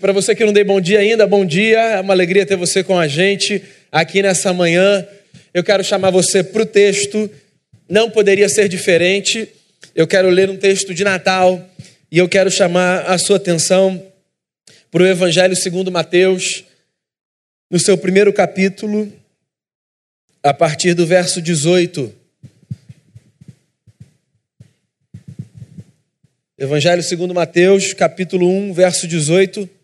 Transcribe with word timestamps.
Para 0.00 0.12
você 0.12 0.32
que 0.32 0.44
não 0.44 0.52
dei 0.52 0.62
bom 0.62 0.80
dia 0.80 1.00
ainda, 1.00 1.26
bom 1.26 1.44
dia. 1.44 1.76
É 1.80 2.00
uma 2.00 2.14
alegria 2.14 2.46
ter 2.46 2.54
você 2.54 2.84
com 2.84 2.96
a 2.96 3.08
gente 3.08 3.60
aqui 3.90 4.22
nessa 4.22 4.52
manhã. 4.52 5.04
Eu 5.52 5.64
quero 5.64 5.82
chamar 5.82 6.10
você 6.10 6.44
para 6.44 6.62
o 6.62 6.66
texto. 6.66 7.28
Não 7.88 8.08
poderia 8.08 8.48
ser 8.48 8.68
diferente. 8.68 9.48
Eu 9.96 10.06
quero 10.06 10.30
ler 10.30 10.48
um 10.50 10.56
texto 10.56 10.94
de 10.94 11.02
Natal 11.02 11.68
e 12.12 12.16
eu 12.16 12.28
quero 12.28 12.48
chamar 12.48 13.06
a 13.06 13.18
sua 13.18 13.38
atenção 13.38 14.00
para 14.88 15.02
o 15.02 15.06
Evangelho 15.06 15.56
segundo 15.56 15.90
Mateus, 15.90 16.62
no 17.68 17.80
seu 17.80 17.98
primeiro 17.98 18.32
capítulo, 18.32 19.12
a 20.44 20.54
partir 20.54 20.94
do 20.94 21.04
verso 21.04 21.42
18. 21.42 22.14
Evangelho 26.56 27.02
segundo 27.02 27.34
Mateus, 27.34 27.92
capítulo 27.92 28.48
1, 28.48 28.72
verso 28.72 29.08
18. 29.08 29.77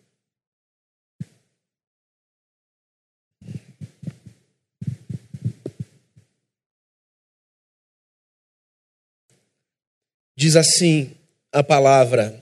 Diz 10.44 10.56
assim 10.56 11.10
a 11.50 11.62
palavra: 11.62 12.38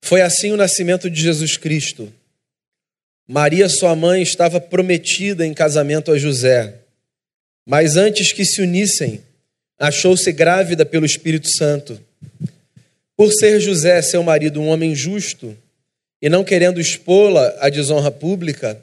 Foi 0.00 0.22
assim 0.22 0.50
o 0.50 0.56
nascimento 0.56 1.10
de 1.10 1.20
Jesus 1.20 1.58
Cristo. 1.58 2.10
Maria, 3.28 3.68
sua 3.68 3.94
mãe, 3.94 4.22
estava 4.22 4.58
prometida 4.58 5.44
em 5.44 5.52
casamento 5.52 6.10
a 6.10 6.16
José, 6.16 6.76
mas 7.66 7.98
antes 7.98 8.32
que 8.32 8.46
se 8.46 8.62
unissem, 8.62 9.20
achou-se 9.78 10.32
grávida 10.32 10.86
pelo 10.86 11.04
Espírito 11.04 11.54
Santo. 11.54 12.00
Por 13.14 13.30
ser 13.30 13.60
José, 13.60 14.00
seu 14.00 14.22
marido, 14.22 14.58
um 14.58 14.68
homem 14.68 14.94
justo, 14.94 15.54
e 16.22 16.30
não 16.30 16.42
querendo 16.42 16.80
expô-la 16.80 17.58
à 17.60 17.68
desonra 17.68 18.10
pública, 18.10 18.80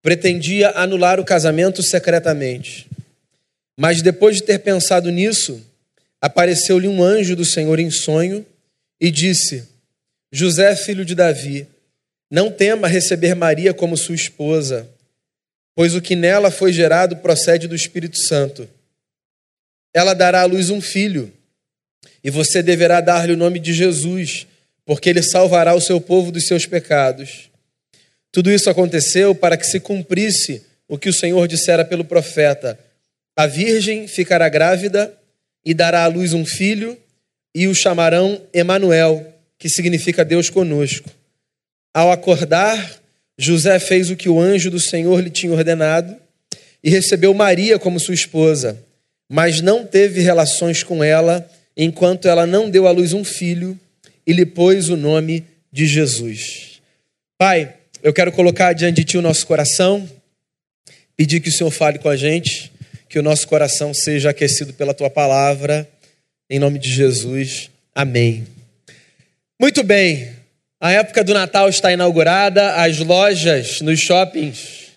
pretendia 0.00 0.70
anular 0.76 1.18
o 1.18 1.24
casamento 1.24 1.82
secretamente. 1.82 2.86
Mas 3.76 4.00
depois 4.00 4.36
de 4.36 4.44
ter 4.44 4.60
pensado 4.60 5.10
nisso, 5.10 5.60
apareceu-lhe 6.20 6.86
um 6.86 7.02
anjo 7.02 7.34
do 7.34 7.44
Senhor 7.44 7.78
em 7.78 7.90
sonho 7.90 8.44
e 9.00 9.10
disse: 9.10 9.66
José, 10.30 10.76
filho 10.76 11.04
de 11.04 11.14
Davi, 11.14 11.66
não 12.30 12.50
tema 12.52 12.86
receber 12.86 13.34
Maria 13.34 13.72
como 13.72 13.96
sua 13.96 14.14
esposa, 14.14 14.88
pois 15.74 15.94
o 15.94 16.00
que 16.00 16.14
nela 16.14 16.50
foi 16.50 16.72
gerado 16.72 17.16
procede 17.16 17.66
do 17.66 17.74
Espírito 17.74 18.18
Santo. 18.18 18.68
Ela 19.92 20.14
dará 20.14 20.42
à 20.42 20.44
luz 20.44 20.70
um 20.70 20.80
filho, 20.80 21.32
e 22.22 22.30
você 22.30 22.62
deverá 22.62 23.00
dar-lhe 23.00 23.32
o 23.32 23.36
nome 23.36 23.58
de 23.58 23.72
Jesus, 23.72 24.46
porque 24.84 25.08
ele 25.08 25.22
salvará 25.22 25.74
o 25.74 25.80
seu 25.80 26.00
povo 26.00 26.30
dos 26.30 26.46
seus 26.46 26.66
pecados. 26.66 27.50
Tudo 28.30 28.52
isso 28.52 28.70
aconteceu 28.70 29.34
para 29.34 29.56
que 29.56 29.66
se 29.66 29.80
cumprisse 29.80 30.64
o 30.86 30.96
que 30.96 31.08
o 31.08 31.12
Senhor 31.12 31.48
dissera 31.48 31.84
pelo 31.84 32.04
profeta: 32.04 32.78
A 33.34 33.46
virgem 33.46 34.06
ficará 34.06 34.48
grávida 34.48 35.12
e 35.64 35.74
dará 35.74 36.04
à 36.04 36.06
luz 36.06 36.32
um 36.32 36.44
filho, 36.44 36.96
e 37.54 37.66
o 37.66 37.74
chamarão 37.74 38.40
Emanuel, 38.52 39.26
que 39.58 39.68
significa 39.68 40.24
Deus 40.24 40.48
conosco. 40.48 41.10
Ao 41.92 42.12
acordar, 42.12 43.00
José 43.38 43.78
fez 43.78 44.10
o 44.10 44.16
que 44.16 44.28
o 44.28 44.40
anjo 44.40 44.70
do 44.70 44.78
Senhor 44.78 45.20
lhe 45.20 45.30
tinha 45.30 45.52
ordenado 45.52 46.16
e 46.82 46.90
recebeu 46.90 47.34
Maria 47.34 47.78
como 47.78 48.00
sua 48.00 48.14
esposa, 48.14 48.82
mas 49.28 49.60
não 49.60 49.86
teve 49.86 50.20
relações 50.20 50.82
com 50.82 51.02
ela 51.02 51.48
enquanto 51.76 52.28
ela 52.28 52.46
não 52.46 52.70
deu 52.70 52.86
à 52.86 52.90
luz 52.90 53.12
um 53.12 53.24
filho 53.24 53.78
e 54.26 54.32
lhe 54.32 54.46
pôs 54.46 54.88
o 54.88 54.96
nome 54.96 55.44
de 55.72 55.86
Jesus. 55.86 56.80
Pai, 57.36 57.74
eu 58.02 58.12
quero 58.12 58.32
colocar 58.32 58.72
diante 58.72 58.96
de 58.96 59.04
ti 59.04 59.18
o 59.18 59.22
nosso 59.22 59.46
coração, 59.46 60.08
pedir 61.16 61.40
que 61.40 61.48
o 61.48 61.52
Senhor 61.52 61.70
fale 61.70 61.98
com 61.98 62.08
a 62.08 62.16
gente 62.16 62.70
que 63.10 63.18
o 63.18 63.22
nosso 63.24 63.48
coração 63.48 63.92
seja 63.92 64.30
aquecido 64.30 64.72
pela 64.72 64.94
tua 64.94 65.10
palavra, 65.10 65.86
em 66.48 66.60
nome 66.60 66.78
de 66.78 66.88
Jesus. 66.88 67.68
Amém. 67.92 68.46
Muito 69.60 69.82
bem, 69.82 70.30
a 70.80 70.92
época 70.92 71.24
do 71.24 71.34
Natal 71.34 71.68
está 71.68 71.92
inaugurada, 71.92 72.76
as 72.76 72.98
lojas 72.98 73.80
nos 73.80 73.98
shoppings 73.98 74.92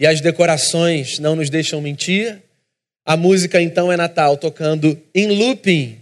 e 0.00 0.06
as 0.06 0.22
decorações 0.22 1.18
não 1.18 1.36
nos 1.36 1.50
deixam 1.50 1.82
mentir. 1.82 2.42
A 3.04 3.18
música 3.18 3.60
então 3.60 3.92
é 3.92 3.98
Natal, 3.98 4.38
tocando 4.38 4.98
em 5.14 5.26
looping 5.26 6.00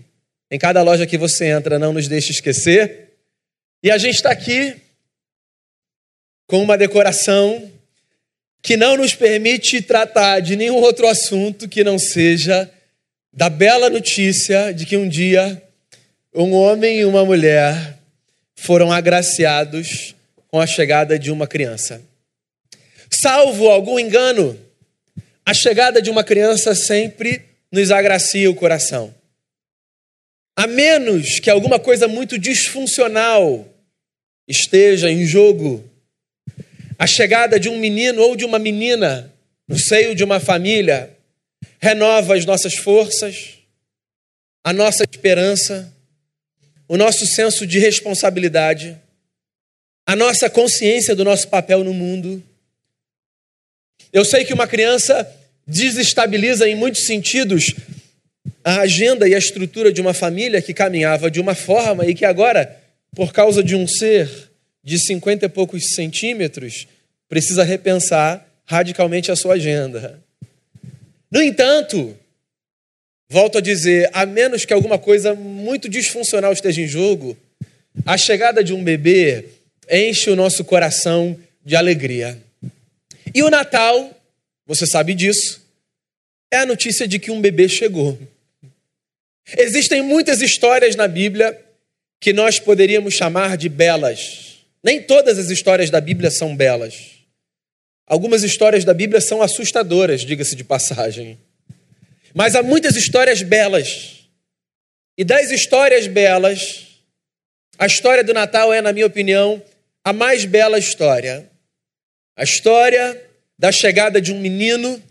em 0.49 0.59
cada 0.61 0.85
loja 0.85 1.05
que 1.05 1.19
você 1.19 1.47
entra, 1.47 1.81
não 1.81 1.93
nos 1.93 2.07
deixe 2.07 2.31
esquecer. 2.31 3.11
E 3.83 3.91
a 3.91 3.99
gente 3.99 4.15
está 4.15 4.31
aqui 4.31 4.77
com 6.47 6.63
uma 6.63 6.79
decoração 6.79 7.69
que 8.63 8.77
não 8.77 8.97
nos 8.97 9.15
permite 9.15 9.81
tratar 9.81 10.41
de 10.41 10.57
nenhum 10.57 10.77
outro 10.77 11.07
assunto 11.07 11.69
que 11.69 11.85
não 11.85 11.99
seja 11.99 12.71
da 13.33 13.49
bela 13.49 13.91
notícia 13.91 14.73
de 14.73 14.87
que 14.87 14.97
um 14.97 15.09
dia 15.09 15.63
um 16.35 16.53
homem 16.53 16.99
e 16.99 17.05
uma 17.05 17.25
mulher 17.25 17.99
foram 18.55 18.93
agraciados 18.93 20.15
com 20.49 20.61
a 20.61 20.67
chegada 20.67 21.19
de 21.19 21.31
uma 21.31 21.47
criança. 21.47 22.03
Salvo 23.11 23.69
algum 23.69 23.99
engano, 23.99 24.59
a 25.45 25.55
chegada 25.55 26.03
de 26.03 26.11
uma 26.11 26.23
criança 26.23 26.75
sempre 26.75 27.43
nos 27.73 27.91
agracia 27.91 28.51
o 28.51 28.55
coração. 28.55 29.15
A 30.55 30.67
menos 30.67 31.41
que 31.41 31.51
alguma 31.51 31.79
coisa 31.79 32.09
muito 32.09 32.39
disfuncional 32.39 33.67
esteja 34.49 35.11
em 35.11 35.25
jogo 35.27 35.85
a 36.99 37.07
chegada 37.07 37.59
de 37.61 37.69
um 37.69 37.79
menino 37.79 38.23
ou 38.23 38.37
de 38.37 38.45
uma 38.45 38.59
menina 38.59 39.33
no 39.69 39.79
seio 39.79 40.15
de 40.15 40.25
uma 40.25 40.41
família 40.41 41.11
renova 41.79 42.35
as 42.35 42.45
nossas 42.45 42.75
forças, 42.75 43.59
a 44.65 44.73
nossa 44.73 45.05
esperança, 45.05 45.93
o 46.89 46.97
nosso 46.97 47.27
senso 47.27 47.67
de 47.67 47.79
responsabilidade, 47.79 48.99
a 50.07 50.15
nossa 50.15 50.49
consciência 50.49 51.15
do 51.15 51.25
nosso 51.25 51.49
papel 51.49 51.83
no 51.83 51.93
mundo. 51.93 52.43
Eu 54.13 54.25
sei 54.25 54.45
que 54.45 54.55
uma 54.55 54.67
criança 54.67 55.29
desestabiliza 55.67 56.69
em 56.69 56.75
muitos 56.75 57.07
sentidos 57.07 57.75
a 58.65 58.81
agenda 58.81 59.29
e 59.29 59.35
a 59.35 59.39
estrutura 59.39 59.93
de 59.93 60.01
uma 60.01 60.15
família 60.15 60.63
que 60.63 60.73
caminhava 60.73 61.31
de 61.31 61.41
uma 61.41 61.55
forma 61.55 62.07
e 62.07 62.15
que 62.15 62.25
agora, 62.25 62.81
por 63.15 63.33
causa 63.33 63.63
de 63.63 63.75
um 63.75 63.87
ser 63.87 64.29
de 64.87 65.01
cinquenta 65.01 65.47
e 65.47 65.49
poucos 65.49 65.95
centímetros, 65.97 66.87
precisa 67.29 67.65
repensar 67.65 68.47
radicalmente 68.65 69.33
a 69.33 69.37
sua 69.37 69.55
agenda. 69.55 70.23
No 71.29 71.43
entanto, 71.43 72.17
volto 73.29 73.59
a 73.59 73.61
dizer, 73.61 74.09
a 74.13 74.25
menos 74.25 74.65
que 74.65 74.73
alguma 74.73 74.97
coisa 74.97 75.35
muito 75.35 75.89
disfuncional 75.89 76.53
esteja 76.53 76.81
em 76.81 76.87
jogo, 76.87 77.37
a 78.05 78.17
chegada 78.17 78.63
de 78.63 78.73
um 78.73 78.85
bebê 78.85 79.47
enche 79.91 80.31
o 80.31 80.37
nosso 80.37 80.65
coração 80.65 81.37
de 81.65 81.75
alegria. 81.75 82.39
E 83.35 83.43
o 83.43 83.51
Natal, 83.51 84.17
você 84.65 84.87
sabe 84.87 85.15
disso, 85.15 85.67
é 86.49 86.59
a 86.59 86.67
notícia 86.67 87.09
de 87.09 87.19
que 87.19 87.33
um 87.33 87.41
bebê 87.41 87.69
chegou. 87.69 88.17
Existem 89.59 90.01
muitas 90.01 90.41
histórias 90.41 90.95
na 90.95 91.09
Bíblia 91.09 91.61
que 92.21 92.33
nós 92.33 92.61
poderíamos 92.61 93.15
chamar 93.15 93.57
de 93.57 93.69
belas. 93.69 94.46
Nem 94.87 95.03
todas 95.03 95.37
as 95.37 95.51
histórias 95.51 95.91
da 95.91 96.01
Bíblia 96.01 96.31
são 96.31 96.55
belas. 96.55 96.95
Algumas 98.07 98.45
histórias 98.45 98.85
da 98.85 98.95
Bíblia 98.95 99.21
são 99.21 99.43
assustadoras, 99.43 100.21
diga-se 100.21 100.55
de 100.55 100.63
passagem. 100.63 101.37
Mas 102.33 102.55
há 102.55 102.63
muitas 102.63 102.95
histórias 102.95 103.43
belas. 103.43 104.29
E 105.19 105.25
das 105.25 105.51
histórias 105.51 106.07
belas, 106.07 106.87
a 107.77 107.87
história 107.87 108.23
do 108.23 108.33
Natal 108.33 108.73
é, 108.73 108.81
na 108.81 108.93
minha 108.93 109.09
opinião, 109.09 109.61
a 110.05 110.13
mais 110.13 110.45
bela 110.45 110.79
história. 110.79 111.51
A 112.37 112.45
história 112.45 113.21
da 113.59 113.73
chegada 113.73 114.21
de 114.21 114.33
um 114.33 114.39
menino 114.39 115.03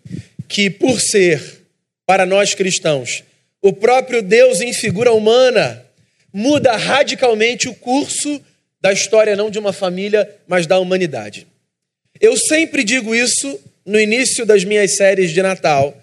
que, 0.47 0.69
por 0.69 1.01
ser, 1.01 1.65
para 2.05 2.25
nós 2.25 2.53
cristãos, 2.53 3.25
o 3.61 3.73
próprio 3.73 4.21
Deus 4.21 4.61
em 4.61 4.71
figura 4.71 5.11
humana, 5.11 5.85
muda 6.31 6.77
radicalmente 6.77 7.67
o 7.67 7.75
curso 7.75 8.41
da 8.85 8.93
história 8.93 9.35
não 9.35 9.49
de 9.49 9.57
uma 9.57 9.73
família, 9.73 10.31
mas 10.47 10.67
da 10.67 10.77
humanidade. 10.77 11.47
Eu 12.21 12.37
sempre 12.37 12.83
digo 12.83 13.15
isso 13.15 13.59
no 13.83 13.99
início 13.99 14.45
das 14.45 14.63
minhas 14.63 14.95
séries 14.95 15.31
de 15.31 15.41
Natal. 15.41 15.99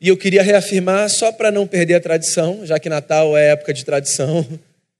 E 0.00 0.08
eu 0.08 0.16
queria 0.16 0.42
reafirmar, 0.42 1.08
só 1.08 1.30
para 1.30 1.52
não 1.52 1.68
perder 1.68 1.94
a 1.94 2.00
tradição, 2.00 2.66
já 2.66 2.80
que 2.80 2.88
Natal 2.88 3.36
é 3.36 3.52
época 3.52 3.72
de 3.72 3.84
tradição. 3.84 4.44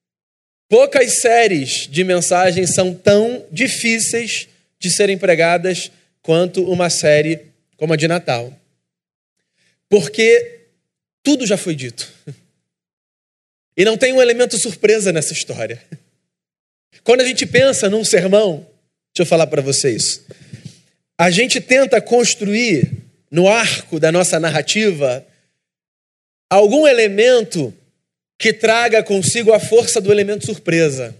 Poucas 0.71 1.21
séries 1.21 1.89
de 1.91 2.05
mensagens 2.05 2.73
são 2.75 2.95
tão 2.95 3.45
difíceis 3.51 4.47
de 4.79 4.89
serem 4.89 5.19
pregadas 5.19 5.91
quanto 6.23 6.63
uma 6.63 6.89
série 6.91 7.41
como 7.77 7.93
a 7.93 7.97
de 7.97 8.07
Natal. 8.07 8.53
Porque 9.89 10.61
tudo 11.25 11.45
já 11.45 11.57
foi 11.57 11.75
dito. 11.75 12.09
E 13.77 13.85
não 13.85 13.97
tem 13.97 14.13
um 14.13 14.23
elemento 14.23 14.57
surpresa 14.57 15.11
nessa 15.11 15.33
história. 15.33 15.83
Quando 17.03 17.21
a 17.21 17.27
gente 17.27 17.45
pensa 17.47 17.91
num 17.91 18.05
sermão, 18.05 18.67
deixa 19.15 19.23
eu 19.23 19.27
falar 19.27 19.47
para 19.47 19.63
vocês, 19.63 20.23
a 21.19 21.31
gente 21.31 21.61
tenta 21.61 22.01
construir 22.01 22.91
no 23.31 23.49
arco 23.49 23.99
da 23.99 24.13
nossa 24.13 24.39
narrativa 24.39 25.27
algum 26.49 26.87
elemento 26.87 27.75
que 28.39 28.53
traga 28.53 29.03
consigo 29.03 29.53
a 29.53 29.61
força 29.61 30.01
do 30.01 30.13
elemento 30.13 30.47
surpresa, 30.47 31.15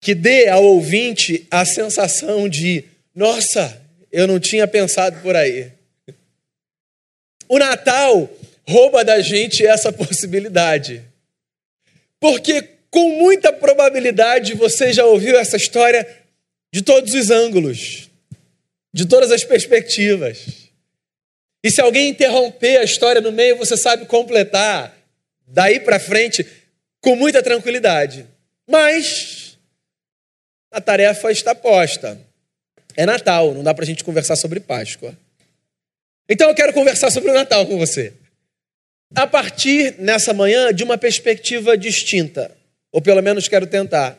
que 0.00 0.14
dê 0.14 0.48
ao 0.48 0.64
ouvinte 0.64 1.46
a 1.50 1.64
sensação 1.64 2.48
de: 2.48 2.84
nossa, 3.14 3.80
eu 4.10 4.26
não 4.26 4.38
tinha 4.40 4.66
pensado 4.66 5.20
por 5.20 5.36
aí. 5.36 5.72
O 7.48 7.58
Natal 7.58 8.28
rouba 8.66 9.04
da 9.04 9.20
gente 9.20 9.64
essa 9.64 9.92
possibilidade. 9.92 11.02
Porque 12.18 12.75
com 12.96 13.10
muita 13.10 13.52
probabilidade 13.52 14.54
você 14.54 14.90
já 14.90 15.04
ouviu 15.04 15.38
essa 15.38 15.58
história 15.58 16.08
de 16.72 16.80
todos 16.80 17.12
os 17.12 17.30
ângulos, 17.30 18.08
de 18.90 19.06
todas 19.06 19.30
as 19.30 19.44
perspectivas. 19.44 20.70
E 21.62 21.70
se 21.70 21.82
alguém 21.82 22.08
interromper 22.08 22.78
a 22.78 22.84
história 22.84 23.20
no 23.20 23.30
meio, 23.30 23.58
você 23.58 23.76
sabe 23.76 24.06
completar 24.06 24.96
daí 25.46 25.78
para 25.78 26.00
frente 26.00 26.46
com 27.02 27.14
muita 27.14 27.42
tranquilidade. 27.42 28.26
Mas 28.66 29.58
a 30.70 30.80
tarefa 30.80 31.30
está 31.30 31.54
posta. 31.54 32.18
É 32.96 33.04
Natal, 33.04 33.52
não 33.52 33.62
dá 33.62 33.74
para 33.74 33.84
a 33.84 33.86
gente 33.86 34.04
conversar 34.04 34.36
sobre 34.36 34.58
Páscoa. 34.58 35.14
Então 36.26 36.48
eu 36.48 36.54
quero 36.54 36.72
conversar 36.72 37.10
sobre 37.10 37.30
o 37.30 37.34
Natal 37.34 37.66
com 37.66 37.76
você. 37.76 38.14
A 39.14 39.26
partir, 39.26 39.96
nessa 39.98 40.32
manhã, 40.32 40.72
de 40.72 40.82
uma 40.82 40.96
perspectiva 40.96 41.76
distinta. 41.76 42.56
Ou 42.92 43.00
pelo 43.00 43.22
menos 43.22 43.48
quero 43.48 43.66
tentar. 43.66 44.18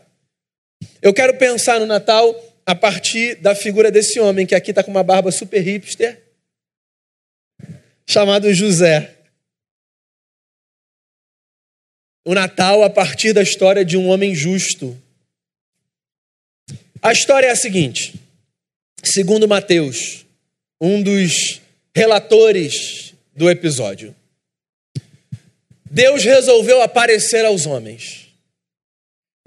Eu 1.01 1.13
quero 1.13 1.37
pensar 1.37 1.79
no 1.79 1.85
Natal 1.85 2.35
a 2.65 2.75
partir 2.75 3.35
da 3.35 3.55
figura 3.55 3.89
desse 3.89 4.19
homem 4.19 4.45
que 4.45 4.53
aqui 4.53 4.71
está 4.71 4.83
com 4.83 4.91
uma 4.91 5.03
barba 5.03 5.31
super 5.31 5.61
hipster, 5.61 6.21
chamado 8.05 8.53
José. 8.53 9.15
O 12.25 12.33
Natal 12.33 12.83
a 12.83 12.89
partir 12.89 13.31
da 13.31 13.41
história 13.41 13.85
de 13.85 13.95
um 13.95 14.09
homem 14.09 14.35
justo. 14.35 15.01
A 17.01 17.13
história 17.13 17.47
é 17.47 17.51
a 17.51 17.55
seguinte: 17.55 18.15
segundo 19.01 19.47
Mateus, 19.47 20.25
um 20.81 21.01
dos 21.01 21.61
relatores 21.95 23.13
do 23.33 23.49
episódio, 23.49 24.13
Deus 25.89 26.25
resolveu 26.25 26.81
aparecer 26.81 27.45
aos 27.45 27.65
homens. 27.65 28.26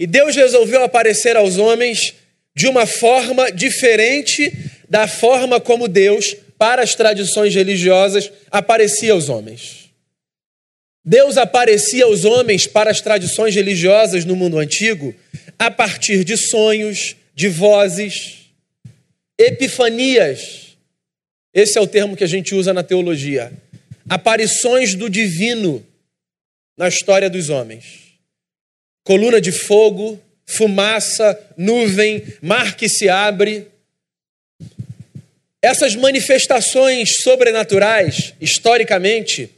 E 0.00 0.06
Deus 0.06 0.34
resolveu 0.34 0.82
aparecer 0.82 1.36
aos 1.36 1.58
homens 1.58 2.14
de 2.56 2.66
uma 2.66 2.86
forma 2.86 3.52
diferente 3.52 4.50
da 4.88 5.06
forma 5.06 5.60
como 5.60 5.86
Deus, 5.86 6.34
para 6.56 6.82
as 6.82 6.94
tradições 6.94 7.54
religiosas, 7.54 8.32
aparecia 8.50 9.12
aos 9.12 9.28
homens. 9.28 9.90
Deus 11.04 11.36
aparecia 11.36 12.06
aos 12.06 12.24
homens 12.24 12.66
para 12.66 12.90
as 12.90 13.02
tradições 13.02 13.54
religiosas 13.54 14.24
no 14.24 14.34
mundo 14.34 14.58
antigo 14.58 15.14
a 15.58 15.70
partir 15.70 16.24
de 16.24 16.34
sonhos, 16.38 17.14
de 17.34 17.48
vozes, 17.48 18.46
epifanias. 19.38 20.78
Esse 21.52 21.76
é 21.76 21.80
o 21.80 21.86
termo 21.86 22.16
que 22.16 22.24
a 22.24 22.28
gente 22.28 22.54
usa 22.54 22.72
na 22.72 22.82
teologia. 22.82 23.52
Aparições 24.08 24.94
do 24.94 25.10
divino 25.10 25.86
na 26.74 26.88
história 26.88 27.28
dos 27.28 27.50
homens. 27.50 28.09
Coluna 29.10 29.40
de 29.40 29.50
fogo, 29.50 30.22
fumaça, 30.46 31.36
nuvem, 31.56 32.22
mar 32.40 32.76
que 32.76 32.88
se 32.88 33.08
abre. 33.08 33.66
Essas 35.60 35.96
manifestações 35.96 37.16
sobrenaturais, 37.20 38.34
historicamente, 38.40 39.50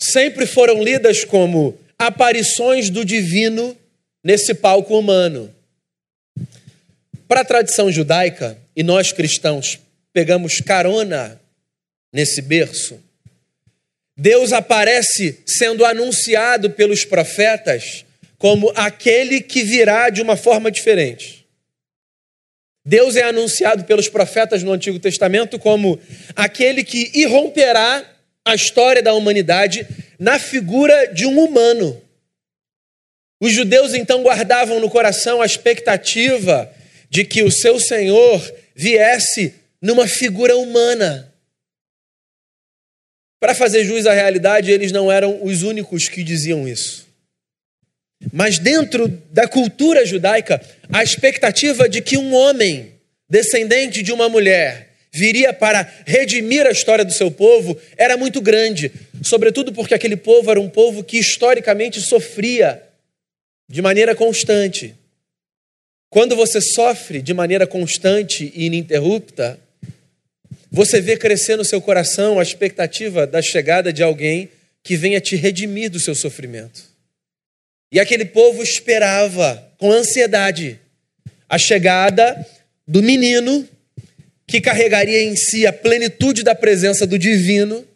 sempre 0.00 0.46
foram 0.46 0.80
lidas 0.80 1.24
como 1.24 1.76
aparições 1.98 2.88
do 2.88 3.04
divino 3.04 3.76
nesse 4.22 4.54
palco 4.54 4.96
humano. 4.96 5.52
Para 7.26 7.40
a 7.40 7.44
tradição 7.44 7.90
judaica, 7.90 8.56
e 8.76 8.84
nós 8.84 9.10
cristãos 9.10 9.80
pegamos 10.12 10.60
carona 10.60 11.40
nesse 12.12 12.40
berço, 12.40 13.02
Deus 14.16 14.52
aparece 14.52 15.42
sendo 15.44 15.84
anunciado 15.84 16.70
pelos 16.70 17.04
profetas 17.04 18.04
como 18.38 18.72
aquele 18.76 19.40
que 19.40 19.62
virá 19.62 20.08
de 20.08 20.22
uma 20.22 20.36
forma 20.36 20.70
diferente. 20.70 21.46
Deus 22.84 23.16
é 23.16 23.22
anunciado 23.22 23.84
pelos 23.84 24.08
profetas 24.08 24.62
no 24.62 24.72
Antigo 24.72 24.98
Testamento 24.98 25.58
como 25.58 26.00
aquele 26.34 26.82
que 26.82 27.10
irromperá 27.12 28.02
a 28.44 28.54
história 28.54 29.02
da 29.02 29.12
humanidade 29.12 29.86
na 30.18 30.38
figura 30.38 31.12
de 31.12 31.26
um 31.26 31.38
humano. 31.44 32.00
Os 33.40 33.52
judeus 33.52 33.92
então 33.92 34.22
guardavam 34.22 34.80
no 34.80 34.88
coração 34.88 35.42
a 35.42 35.46
expectativa 35.46 36.72
de 37.10 37.24
que 37.24 37.42
o 37.42 37.50
seu 37.50 37.78
Senhor 37.78 38.40
viesse 38.74 39.54
numa 39.82 40.06
figura 40.06 40.56
humana. 40.56 41.32
Para 43.40 43.54
fazer 43.54 43.84
jus 43.84 44.06
à 44.06 44.12
realidade, 44.12 44.70
eles 44.70 44.90
não 44.90 45.10
eram 45.10 45.44
os 45.44 45.62
únicos 45.62 46.08
que 46.08 46.24
diziam 46.24 46.66
isso. 46.66 47.07
Mas 48.32 48.58
dentro 48.58 49.08
da 49.30 49.46
cultura 49.46 50.04
judaica, 50.04 50.60
a 50.92 51.02
expectativa 51.02 51.88
de 51.88 52.00
que 52.00 52.16
um 52.16 52.34
homem, 52.34 52.92
descendente 53.28 54.02
de 54.02 54.12
uma 54.12 54.28
mulher, 54.28 54.88
viria 55.12 55.52
para 55.52 55.90
redimir 56.06 56.66
a 56.66 56.70
história 56.70 57.04
do 57.04 57.12
seu 57.12 57.30
povo 57.30 57.76
era 57.96 58.16
muito 58.16 58.40
grande, 58.40 58.92
sobretudo 59.22 59.72
porque 59.72 59.94
aquele 59.94 60.16
povo 60.16 60.50
era 60.50 60.60
um 60.60 60.68
povo 60.68 61.02
que 61.02 61.18
historicamente 61.18 62.00
sofria 62.00 62.82
de 63.68 63.80
maneira 63.82 64.14
constante. 64.14 64.94
Quando 66.10 66.34
você 66.34 66.60
sofre 66.60 67.20
de 67.20 67.34
maneira 67.34 67.66
constante 67.66 68.50
e 68.54 68.66
ininterrupta, 68.66 69.58
você 70.70 71.00
vê 71.00 71.16
crescer 71.16 71.56
no 71.56 71.64
seu 71.64 71.80
coração 71.80 72.38
a 72.38 72.42
expectativa 72.42 73.26
da 73.26 73.42
chegada 73.42 73.92
de 73.92 74.02
alguém 74.02 74.48
que 74.82 74.96
venha 74.96 75.20
te 75.20 75.36
redimir 75.36 75.90
do 75.90 76.00
seu 76.00 76.14
sofrimento. 76.14 76.87
E 77.90 77.98
aquele 77.98 78.24
povo 78.24 78.62
esperava 78.62 79.72
com 79.78 79.90
ansiedade 79.90 80.78
a 81.48 81.56
chegada 81.56 82.46
do 82.86 83.02
menino 83.02 83.66
que 84.46 84.60
carregaria 84.60 85.22
em 85.22 85.36
si 85.36 85.66
a 85.66 85.72
plenitude 85.72 86.42
da 86.42 86.54
presença 86.54 87.06
do 87.06 87.18
divino 87.18 87.86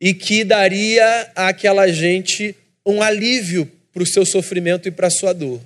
e 0.00 0.14
que 0.14 0.44
daria 0.44 1.30
àquela 1.34 1.86
gente 1.88 2.54
um 2.84 3.02
alívio 3.02 3.70
para 3.92 4.02
o 4.02 4.06
seu 4.06 4.24
sofrimento 4.24 4.88
e 4.88 4.90
para 4.90 5.08
a 5.08 5.10
sua 5.10 5.32
dor. 5.32 5.60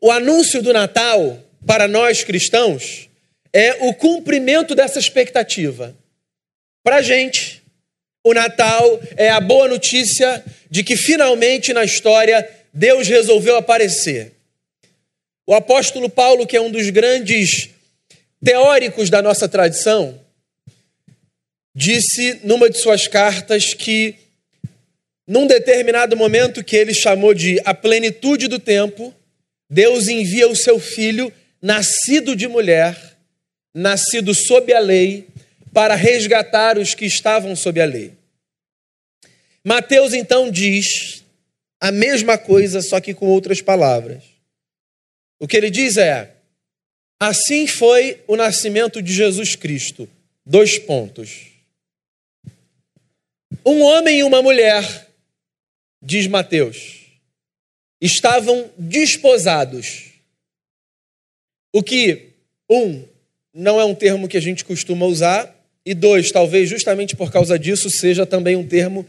O 0.00 0.10
anúncio 0.10 0.62
do 0.62 0.72
Natal, 0.72 1.38
para 1.64 1.86
nós 1.86 2.24
cristãos, 2.24 3.08
é 3.52 3.86
o 3.86 3.94
cumprimento 3.94 4.74
dessa 4.74 4.98
expectativa. 4.98 5.94
Para 6.82 6.96
a 6.96 7.02
gente, 7.02 7.61
o 8.24 8.32
Natal 8.32 9.00
é 9.16 9.30
a 9.30 9.40
boa 9.40 9.68
notícia 9.68 10.44
de 10.70 10.84
que 10.84 10.96
finalmente 10.96 11.72
na 11.72 11.84
história 11.84 12.48
Deus 12.72 13.08
resolveu 13.08 13.56
aparecer. 13.56 14.32
O 15.46 15.54
apóstolo 15.54 16.08
Paulo, 16.08 16.46
que 16.46 16.56
é 16.56 16.60
um 16.60 16.70
dos 16.70 16.88
grandes 16.90 17.68
teóricos 18.44 19.10
da 19.10 19.20
nossa 19.20 19.48
tradição, 19.48 20.18
disse 21.74 22.40
numa 22.44 22.70
de 22.70 22.78
suas 22.78 23.08
cartas 23.08 23.74
que, 23.74 24.14
num 25.26 25.46
determinado 25.46 26.16
momento 26.16 26.62
que 26.62 26.76
ele 26.76 26.94
chamou 26.94 27.34
de 27.34 27.60
a 27.64 27.74
plenitude 27.74 28.46
do 28.46 28.58
tempo, 28.58 29.12
Deus 29.68 30.06
envia 30.06 30.48
o 30.48 30.56
seu 30.56 30.78
filho, 30.78 31.32
nascido 31.60 32.36
de 32.36 32.46
mulher, 32.46 32.96
nascido 33.74 34.34
sob 34.34 34.72
a 34.72 34.78
lei, 34.78 35.26
para 35.72 35.94
resgatar 35.94 36.78
os 36.78 36.94
que 36.94 37.06
estavam 37.06 37.56
sob 37.56 37.80
a 37.80 37.84
lei. 37.84 38.12
Mateus 39.64 40.12
então 40.12 40.50
diz 40.50 41.24
a 41.80 41.90
mesma 41.90 42.36
coisa, 42.36 42.80
só 42.80 43.00
que 43.00 43.14
com 43.14 43.26
outras 43.26 43.60
palavras. 43.60 44.22
O 45.40 45.48
que 45.48 45.56
ele 45.56 45.70
diz 45.70 45.96
é: 45.96 46.36
assim 47.18 47.66
foi 47.66 48.22
o 48.26 48.36
nascimento 48.36 49.02
de 49.02 49.12
Jesus 49.12 49.56
Cristo. 49.56 50.08
Dois 50.44 50.78
pontos. 50.78 51.52
Um 53.64 53.80
homem 53.82 54.18
e 54.18 54.24
uma 54.24 54.42
mulher, 54.42 55.08
diz 56.00 56.26
Mateus, 56.26 57.06
estavam 58.00 58.70
desposados. 58.76 60.10
O 61.72 61.82
que, 61.82 62.30
um, 62.68 63.04
não 63.54 63.80
é 63.80 63.84
um 63.84 63.94
termo 63.94 64.28
que 64.28 64.36
a 64.36 64.40
gente 64.40 64.64
costuma 64.64 65.06
usar, 65.06 65.61
e 65.84 65.94
dois, 65.94 66.30
talvez 66.30 66.68
justamente 66.68 67.16
por 67.16 67.30
causa 67.30 67.58
disso 67.58 67.90
seja 67.90 68.24
também 68.24 68.56
um 68.56 68.66
termo 68.66 69.06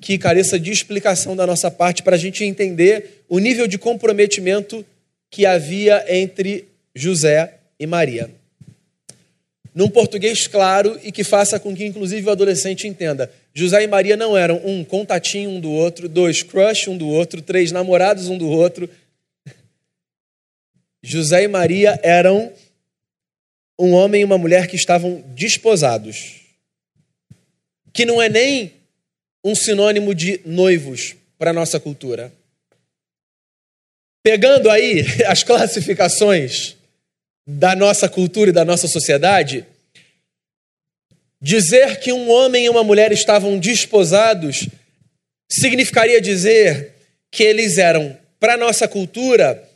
que 0.00 0.18
careça 0.18 0.58
de 0.58 0.70
explicação 0.70 1.34
da 1.34 1.46
nossa 1.46 1.70
parte 1.70 2.02
para 2.02 2.16
a 2.16 2.18
gente 2.18 2.44
entender 2.44 3.24
o 3.28 3.38
nível 3.38 3.66
de 3.66 3.78
comprometimento 3.78 4.84
que 5.30 5.46
havia 5.46 6.04
entre 6.08 6.66
José 6.94 7.54
e 7.78 7.86
Maria. 7.86 8.30
Num 9.74 9.88
português 9.88 10.46
claro 10.46 10.98
e 11.02 11.12
que 11.12 11.22
faça 11.22 11.58
com 11.58 11.74
que, 11.74 11.84
inclusive, 11.84 12.26
o 12.26 12.30
adolescente 12.30 12.88
entenda. 12.88 13.30
José 13.54 13.84
e 13.84 13.86
Maria 13.86 14.16
não 14.16 14.36
eram 14.36 14.60
um 14.64 14.84
contatinho 14.84 15.50
um 15.50 15.60
do 15.60 15.70
outro, 15.70 16.08
dois 16.08 16.42
crush 16.42 16.88
um 16.88 16.96
do 16.96 17.08
outro, 17.08 17.40
três 17.40 17.70
namorados 17.70 18.28
um 18.28 18.36
do 18.36 18.48
outro. 18.48 18.88
José 21.02 21.44
e 21.44 21.48
Maria 21.48 21.98
eram 22.02 22.52
um 23.80 23.94
homem 23.94 24.20
e 24.20 24.24
uma 24.24 24.36
mulher 24.36 24.66
que 24.66 24.76
estavam 24.76 25.22
desposados. 25.28 26.40
Que 27.92 28.04
não 28.04 28.20
é 28.20 28.28
nem 28.28 28.74
um 29.42 29.54
sinônimo 29.54 30.14
de 30.14 30.40
noivos 30.44 31.16
para 31.38 31.50
a 31.50 31.54
nossa 31.54 31.80
cultura. 31.80 32.30
Pegando 34.22 34.68
aí 34.68 35.06
as 35.26 35.42
classificações 35.42 36.76
da 37.46 37.74
nossa 37.74 38.08
cultura 38.08 38.50
e 38.50 38.52
da 38.52 38.66
nossa 38.66 38.86
sociedade, 38.86 39.64
dizer 41.40 41.98
que 42.00 42.12
um 42.12 42.30
homem 42.30 42.66
e 42.66 42.68
uma 42.68 42.84
mulher 42.84 43.10
estavam 43.12 43.58
desposados 43.58 44.68
significaria 45.48 46.20
dizer 46.20 46.94
que 47.30 47.42
eles 47.42 47.78
eram, 47.78 48.16
para 48.38 48.54
a 48.54 48.58
nossa 48.58 48.86
cultura, 48.86 49.66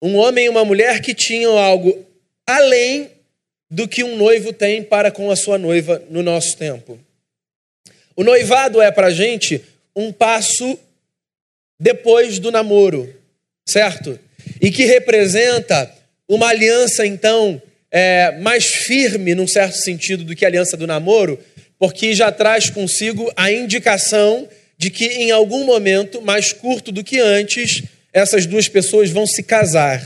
um 0.00 0.14
homem 0.16 0.46
e 0.46 0.48
uma 0.48 0.64
mulher 0.64 1.02
que 1.02 1.12
tinham 1.12 1.58
algo 1.58 2.07
além 2.48 3.10
do 3.70 3.86
que 3.86 4.02
um 4.02 4.16
noivo 4.16 4.54
tem 4.54 4.82
para 4.82 5.10
com 5.10 5.30
a 5.30 5.36
sua 5.36 5.58
noiva 5.58 6.02
no 6.08 6.22
nosso 6.22 6.56
tempo. 6.56 6.98
O 8.16 8.24
noivado 8.24 8.80
é 8.80 8.90
para 8.90 9.08
a 9.08 9.10
gente 9.10 9.62
um 9.94 10.10
passo 10.10 10.78
depois 11.78 12.38
do 12.38 12.50
namoro, 12.50 13.14
certo? 13.68 14.18
E 14.60 14.70
que 14.70 14.86
representa 14.86 15.92
uma 16.26 16.48
aliança, 16.48 17.06
então, 17.06 17.60
é, 17.90 18.38
mais 18.40 18.64
firme, 18.64 19.34
num 19.34 19.46
certo 19.46 19.76
sentido, 19.76 20.24
do 20.24 20.34
que 20.34 20.44
a 20.44 20.48
aliança 20.48 20.76
do 20.76 20.86
namoro, 20.86 21.38
porque 21.78 22.14
já 22.14 22.32
traz 22.32 22.70
consigo 22.70 23.30
a 23.36 23.52
indicação 23.52 24.48
de 24.78 24.90
que 24.90 25.04
em 25.04 25.30
algum 25.30 25.64
momento, 25.64 26.22
mais 26.22 26.52
curto 26.52 26.90
do 26.90 27.04
que 27.04 27.20
antes, 27.20 27.82
essas 28.12 28.46
duas 28.46 28.68
pessoas 28.68 29.10
vão 29.10 29.26
se 29.26 29.42
casar. 29.42 30.02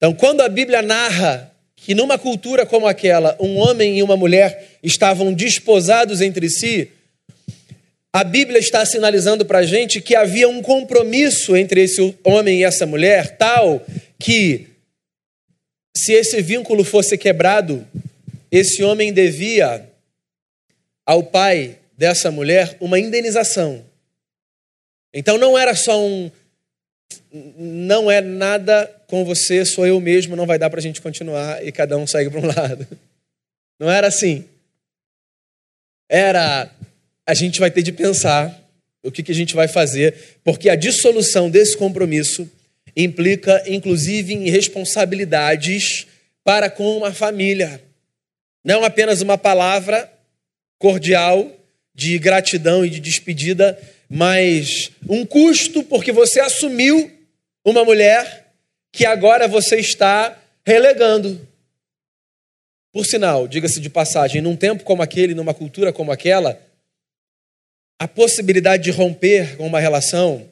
Então, 0.00 0.14
quando 0.14 0.40
a 0.40 0.48
Bíblia 0.48 0.80
narra 0.80 1.54
que 1.76 1.94
numa 1.94 2.18
cultura 2.18 2.64
como 2.64 2.86
aquela, 2.86 3.36
um 3.38 3.58
homem 3.58 3.98
e 3.98 4.02
uma 4.02 4.16
mulher 4.16 4.78
estavam 4.82 5.30
desposados 5.30 6.22
entre 6.22 6.48
si, 6.48 6.90
a 8.10 8.24
Bíblia 8.24 8.58
está 8.58 8.82
sinalizando 8.86 9.44
para 9.44 9.58
a 9.58 9.66
gente 9.66 10.00
que 10.00 10.16
havia 10.16 10.48
um 10.48 10.62
compromisso 10.62 11.54
entre 11.54 11.82
esse 11.82 12.16
homem 12.24 12.60
e 12.60 12.64
essa 12.64 12.86
mulher, 12.86 13.36
tal 13.36 13.84
que, 14.18 14.68
se 15.94 16.14
esse 16.14 16.40
vínculo 16.40 16.82
fosse 16.82 17.18
quebrado, 17.18 17.86
esse 18.50 18.82
homem 18.82 19.12
devia 19.12 19.86
ao 21.04 21.22
pai 21.22 21.76
dessa 21.96 22.30
mulher 22.30 22.74
uma 22.80 22.98
indenização. 22.98 23.84
Então 25.12 25.36
não 25.36 25.58
era 25.58 25.74
só 25.74 26.00
um. 26.00 26.30
Não 27.32 28.10
é 28.10 28.20
nada 28.20 28.86
com 29.06 29.24
você, 29.24 29.64
sou 29.64 29.86
eu 29.86 30.00
mesmo, 30.00 30.34
não 30.36 30.46
vai 30.46 30.58
dar 30.58 30.70
para 30.70 30.80
a 30.80 30.82
gente 30.82 31.00
continuar 31.00 31.64
e 31.64 31.70
cada 31.70 31.96
um 31.96 32.06
segue 32.06 32.30
para 32.30 32.40
um 32.40 32.46
lado. 32.46 32.86
Não 33.78 33.90
era 33.90 34.08
assim. 34.08 34.44
Era. 36.08 36.70
A 37.26 37.34
gente 37.34 37.60
vai 37.60 37.70
ter 37.70 37.82
de 37.82 37.92
pensar 37.92 38.60
o 39.02 39.10
que, 39.10 39.22
que 39.22 39.32
a 39.32 39.34
gente 39.34 39.54
vai 39.54 39.68
fazer, 39.68 40.38
porque 40.44 40.68
a 40.68 40.74
dissolução 40.74 41.48
desse 41.48 41.76
compromisso 41.76 42.50
implica, 42.96 43.62
inclusive, 43.66 44.34
em 44.34 44.50
responsabilidades 44.50 46.06
para 46.44 46.68
com 46.68 46.96
uma 46.96 47.12
família. 47.12 47.80
Não 48.64 48.84
apenas 48.84 49.20
uma 49.20 49.38
palavra 49.38 50.10
cordial 50.78 51.50
de 51.94 52.18
gratidão 52.18 52.84
e 52.84 52.90
de 52.90 53.00
despedida, 53.00 53.78
mas 54.12 54.90
um 55.08 55.24
custo 55.24 55.84
porque 55.84 56.10
você 56.10 56.40
assumiu 56.40 57.08
uma 57.64 57.84
mulher 57.84 58.52
que 58.90 59.06
agora 59.06 59.46
você 59.46 59.76
está 59.76 60.36
relegando. 60.66 61.48
Por 62.92 63.06
sinal, 63.06 63.46
diga-se 63.46 63.78
de 63.78 63.88
passagem, 63.88 64.42
num 64.42 64.56
tempo 64.56 64.82
como 64.82 65.00
aquele, 65.00 65.32
numa 65.32 65.54
cultura 65.54 65.92
como 65.92 66.10
aquela, 66.10 66.60
a 68.00 68.08
possibilidade 68.08 68.82
de 68.82 68.90
romper 68.90 69.56
com 69.56 69.66
uma 69.66 69.78
relação 69.78 70.48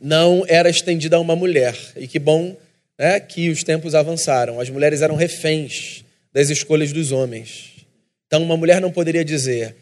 não 0.00 0.42
era 0.48 0.70
estendida 0.70 1.16
a 1.16 1.20
uma 1.20 1.36
mulher. 1.36 1.76
E 1.96 2.08
que 2.08 2.18
bom 2.18 2.56
né, 2.98 3.20
que 3.20 3.50
os 3.50 3.62
tempos 3.62 3.94
avançaram. 3.94 4.58
As 4.58 4.70
mulheres 4.70 5.02
eram 5.02 5.16
reféns 5.16 6.02
das 6.32 6.48
escolhas 6.48 6.92
dos 6.92 7.12
homens. 7.12 7.72
Então, 8.26 8.42
uma 8.42 8.56
mulher 8.56 8.80
não 8.80 8.90
poderia 8.90 9.24
dizer: 9.24 9.76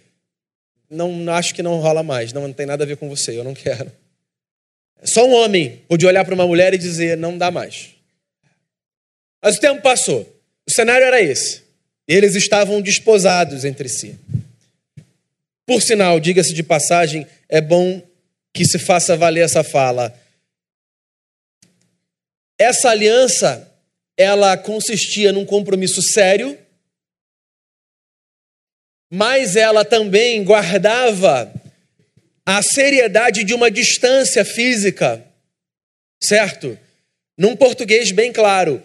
não 0.90 1.32
acho 1.32 1.54
que 1.54 1.62
não 1.62 1.78
rola 1.80 2.02
mais, 2.02 2.32
não, 2.32 2.42
não 2.42 2.52
tem 2.52 2.66
nada 2.66 2.84
a 2.84 2.86
ver 2.86 2.96
com 2.96 3.08
você, 3.08 3.38
eu 3.38 3.44
não 3.44 3.54
quero. 3.54 3.92
Só 5.02 5.26
um 5.26 5.32
homem 5.32 5.82
podia 5.88 6.08
olhar 6.08 6.24
para 6.24 6.34
uma 6.34 6.46
mulher 6.46 6.74
e 6.74 6.78
dizer: 6.78 7.16
não 7.16 7.36
dá 7.36 7.50
mais. 7.50 7.90
Mas 9.42 9.56
o 9.56 9.60
tempo 9.60 9.82
passou, 9.82 10.22
o 10.66 10.70
cenário 10.70 11.06
era 11.06 11.20
esse. 11.20 11.62
Eles 12.06 12.34
estavam 12.34 12.80
desposados 12.80 13.64
entre 13.64 13.88
si. 13.88 14.18
Por 15.66 15.82
sinal, 15.82 16.18
diga-se 16.18 16.54
de 16.54 16.62
passagem, 16.62 17.26
é 17.48 17.60
bom 17.60 18.02
que 18.54 18.64
se 18.64 18.78
faça 18.78 19.16
valer 19.16 19.44
essa 19.44 19.62
fala. 19.62 20.18
Essa 22.58 22.90
aliança, 22.90 23.70
ela 24.16 24.56
consistia 24.56 25.32
num 25.32 25.44
compromisso 25.44 26.02
sério 26.02 26.58
mas 29.10 29.56
ela 29.56 29.84
também 29.84 30.42
guardava 30.44 31.52
a 32.44 32.62
seriedade 32.62 33.44
de 33.44 33.54
uma 33.54 33.70
distância 33.70 34.44
física, 34.44 35.24
certo? 36.22 36.78
Num 37.36 37.54
português 37.54 38.10
bem 38.10 38.32
claro, 38.32 38.82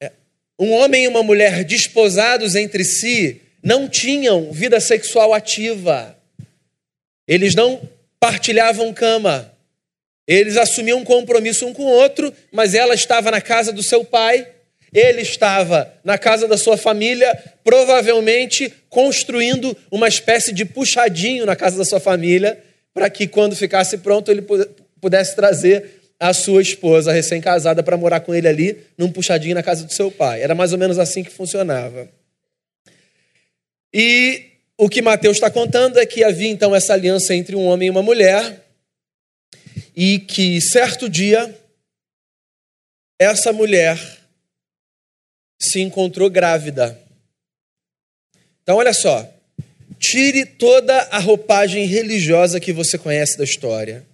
é, 0.00 0.10
um 0.58 0.72
homem 0.72 1.04
e 1.04 1.08
uma 1.08 1.22
mulher 1.22 1.64
desposados 1.64 2.54
entre 2.54 2.84
si 2.84 3.40
não 3.62 3.88
tinham 3.88 4.52
vida 4.52 4.80
sexual 4.80 5.32
ativa, 5.32 6.16
eles 7.26 7.54
não 7.54 7.88
partilhavam 8.18 8.92
cama, 8.92 9.52
eles 10.26 10.56
assumiam 10.56 10.98
um 10.98 11.04
compromisso 11.04 11.66
um 11.66 11.72
com 11.72 11.84
o 11.84 11.92
outro, 11.92 12.32
mas 12.50 12.74
ela 12.74 12.94
estava 12.94 13.30
na 13.30 13.40
casa 13.40 13.72
do 13.72 13.82
seu 13.82 14.04
pai 14.04 14.46
ele 14.92 15.22
estava 15.22 15.92
na 16.04 16.18
casa 16.18 16.46
da 16.46 16.58
sua 16.58 16.76
família, 16.76 17.34
provavelmente 17.64 18.72
construindo 18.90 19.76
uma 19.90 20.06
espécie 20.06 20.52
de 20.52 20.64
puxadinho 20.64 21.46
na 21.46 21.56
casa 21.56 21.78
da 21.78 21.84
sua 21.84 21.98
família, 21.98 22.62
para 22.92 23.08
que 23.08 23.26
quando 23.26 23.56
ficasse 23.56 23.98
pronto 23.98 24.30
ele 24.30 24.44
pudesse 25.00 25.34
trazer 25.34 26.02
a 26.20 26.32
sua 26.32 26.60
esposa 26.62 27.10
recém-casada 27.10 27.82
para 27.82 27.96
morar 27.96 28.20
com 28.20 28.34
ele 28.34 28.46
ali, 28.46 28.78
num 28.96 29.10
puxadinho 29.10 29.54
na 29.54 29.62
casa 29.62 29.84
do 29.84 29.92
seu 29.92 30.10
pai. 30.10 30.42
Era 30.42 30.54
mais 30.54 30.72
ou 30.72 30.78
menos 30.78 30.98
assim 30.98 31.24
que 31.24 31.30
funcionava. 31.30 32.08
E 33.92 34.50
o 34.76 34.88
que 34.88 35.02
Mateus 35.02 35.38
está 35.38 35.50
contando 35.50 35.98
é 35.98 36.06
que 36.06 36.22
havia 36.22 36.48
então 36.48 36.76
essa 36.76 36.92
aliança 36.92 37.34
entre 37.34 37.56
um 37.56 37.64
homem 37.66 37.88
e 37.88 37.90
uma 37.90 38.02
mulher, 38.02 38.62
e 39.96 40.18
que 40.18 40.60
certo 40.60 41.08
dia, 41.08 41.58
essa 43.18 43.52
mulher 43.52 43.98
se 45.62 45.80
encontrou 45.80 46.28
grávida. 46.28 46.98
Então, 48.62 48.76
olha 48.76 48.92
só. 48.92 49.32
Tire 49.98 50.44
toda 50.44 50.94
a 51.02 51.18
roupagem 51.18 51.86
religiosa 51.86 52.58
que 52.58 52.72
você 52.72 52.98
conhece 52.98 53.38
da 53.38 53.44
história. 53.44 54.04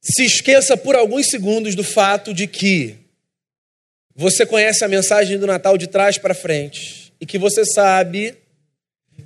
Se 0.00 0.24
esqueça 0.24 0.76
por 0.76 0.94
alguns 0.94 1.26
segundos 1.26 1.74
do 1.74 1.82
fato 1.82 2.32
de 2.32 2.46
que 2.46 2.96
você 4.14 4.46
conhece 4.46 4.84
a 4.84 4.88
mensagem 4.88 5.38
do 5.38 5.46
Natal 5.46 5.76
de 5.76 5.88
trás 5.88 6.16
para 6.16 6.34
frente 6.34 7.12
e 7.20 7.26
que 7.26 7.36
você 7.36 7.64
sabe 7.64 8.36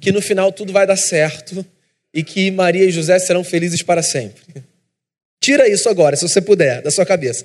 que 0.00 0.10
no 0.10 0.22
final 0.22 0.50
tudo 0.50 0.72
vai 0.72 0.86
dar 0.86 0.96
certo 0.96 1.66
e 2.14 2.24
que 2.24 2.50
Maria 2.50 2.84
e 2.84 2.90
José 2.90 3.18
serão 3.18 3.44
felizes 3.44 3.82
para 3.82 4.02
sempre. 4.02 4.42
Tira 5.42 5.68
isso 5.68 5.88
agora, 5.90 6.16
se 6.16 6.26
você 6.26 6.40
puder, 6.40 6.80
da 6.80 6.90
sua 6.90 7.04
cabeça. 7.04 7.44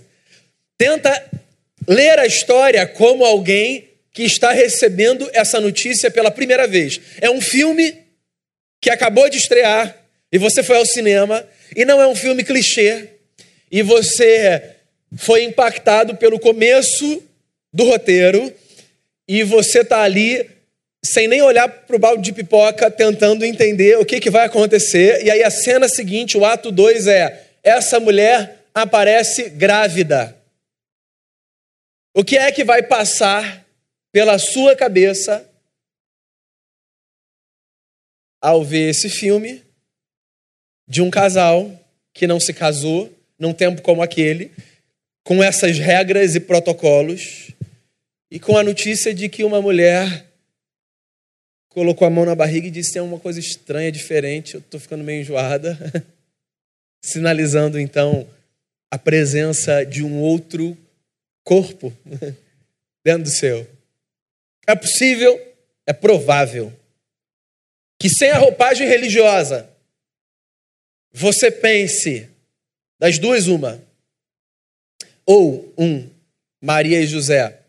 Tenta 0.78 1.43
ler 1.88 2.20
a 2.20 2.26
história 2.26 2.86
como 2.88 3.26
alguém 3.26 3.90
que 4.12 4.24
está 4.24 4.52
recebendo 4.52 5.30
essa 5.34 5.60
notícia 5.60 6.12
pela 6.12 6.30
primeira 6.30 6.68
vez. 6.68 7.00
É 7.20 7.30
um 7.30 7.42
filme 7.42 7.96
que 8.80 8.90
acabou 8.90 9.30
de 9.30 9.38
estrear 9.38 9.96
e 10.32 10.38
você 10.38 10.62
foi 10.62 10.78
ao 10.78 10.86
cinema 10.86 11.44
e 11.76 11.86
não 11.86 12.02
é 12.02 12.08
um 12.08 12.16
filme 12.16 12.44
clichê 12.44 13.10
e 13.72 13.82
você 13.82 14.76
foi 15.18 15.44
impactado 15.44 16.16
pelo 16.16 16.40
começo 16.40 17.24
do 17.72 17.86
roteiro 17.86 18.54
e 19.28 19.44
você 19.44 19.80
está 19.80 20.02
ali 20.02 20.48
sem 21.04 21.28
nem 21.28 21.42
olhar 21.42 21.68
para 21.68 21.96
o 21.96 22.00
balde 22.00 22.24
de 22.24 22.32
pipoca, 22.32 22.90
tentando 22.90 23.44
entender 23.44 23.98
o 23.98 24.06
que, 24.06 24.20
que 24.20 24.30
vai 24.30 24.46
acontecer. 24.46 25.24
E 25.24 25.30
aí 25.30 25.44
a 25.44 25.50
cena 25.50 25.90
seguinte, 25.90 26.38
o 26.38 26.46
ato 26.46 26.72
2 26.72 27.08
é: 27.08 27.42
essa 27.62 28.00
mulher 28.00 28.60
aparece 28.74 29.50
grávida. 29.50 30.43
O 32.14 32.24
que 32.24 32.38
é 32.38 32.52
que 32.52 32.64
vai 32.64 32.84
passar 32.84 33.66
pela 34.12 34.38
sua 34.38 34.76
cabeça 34.76 35.50
ao 38.40 38.64
ver 38.64 38.90
esse 38.90 39.10
filme 39.10 39.64
de 40.88 41.02
um 41.02 41.10
casal 41.10 41.72
que 42.14 42.28
não 42.28 42.40
se 42.40 42.54
casou 42.54 43.12
num 43.40 43.52
tempo 43.52 43.82
como 43.82 44.04
aquele, 44.04 44.52
com 45.24 45.42
essas 45.42 45.80
regras 45.80 46.36
e 46.36 46.40
protocolos, 46.40 47.52
e 48.30 48.40
com 48.40 48.58
a 48.58 48.64
notícia 48.64 49.14
de 49.14 49.28
que 49.28 49.44
uma 49.44 49.62
mulher 49.62 50.28
colocou 51.70 52.06
a 52.06 52.12
mão 52.12 52.26
na 52.26 52.36
barriga 52.36 52.68
e 52.68 52.72
disse: 52.72 52.94
tem 52.94 53.02
uma 53.02 53.20
coisa 53.20 53.40
estranha, 53.40 53.92
diferente, 53.92 54.54
eu 54.54 54.60
estou 54.60 54.80
ficando 54.80 55.04
meio 55.04 55.22
enjoada, 55.22 55.78
sinalizando 57.02 57.80
então 57.80 58.28
a 58.92 59.00
presença 59.00 59.84
de 59.84 60.04
um 60.04 60.20
outro 60.20 60.78
corpo 61.44 61.94
dentro 63.04 63.24
do 63.24 63.30
seu. 63.30 63.68
É 64.66 64.76
possível, 64.76 65.40
é 65.86 65.94
provável, 65.94 66.72
que 68.00 68.10
sem 68.10 68.32
a 68.32 68.38
roupagem 68.38 68.88
religiosa 68.88 69.70
você 71.12 71.52
pense 71.52 72.30
das 73.00 73.20
duas 73.20 73.48
uma. 73.48 73.82
Ou 75.26 75.74
um, 75.78 76.10
Maria 76.62 77.00
e 77.00 77.08
José 77.08 77.60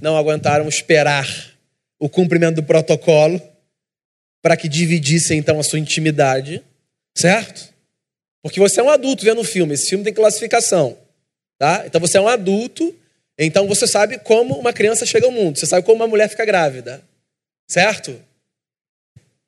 não 0.00 0.16
aguentaram 0.16 0.68
esperar 0.68 1.26
o 1.98 2.08
cumprimento 2.08 2.56
do 2.56 2.62
protocolo 2.62 3.42
para 4.40 4.56
que 4.56 4.68
dividissem 4.68 5.38
então 5.38 5.58
a 5.58 5.64
sua 5.64 5.78
intimidade, 5.78 6.62
certo? 7.16 7.74
Porque 8.42 8.60
você 8.60 8.80
é 8.80 8.82
um 8.82 8.90
adulto 8.90 9.24
vendo 9.24 9.40
o 9.40 9.44
filme, 9.44 9.74
esse 9.74 9.88
filme 9.88 10.04
tem 10.04 10.14
classificação, 10.14 10.96
tá? 11.58 11.84
Então 11.86 12.00
você 12.00 12.16
é 12.16 12.20
um 12.20 12.28
adulto, 12.28 12.94
então 13.38 13.66
você 13.66 13.86
sabe 13.86 14.18
como 14.18 14.58
uma 14.58 14.72
criança 14.72 15.04
chega 15.04 15.26
ao 15.26 15.32
mundo, 15.32 15.58
você 15.58 15.66
sabe 15.66 15.84
como 15.84 15.96
uma 15.96 16.06
mulher 16.06 16.28
fica 16.28 16.44
grávida, 16.44 17.02
certo? 17.68 18.18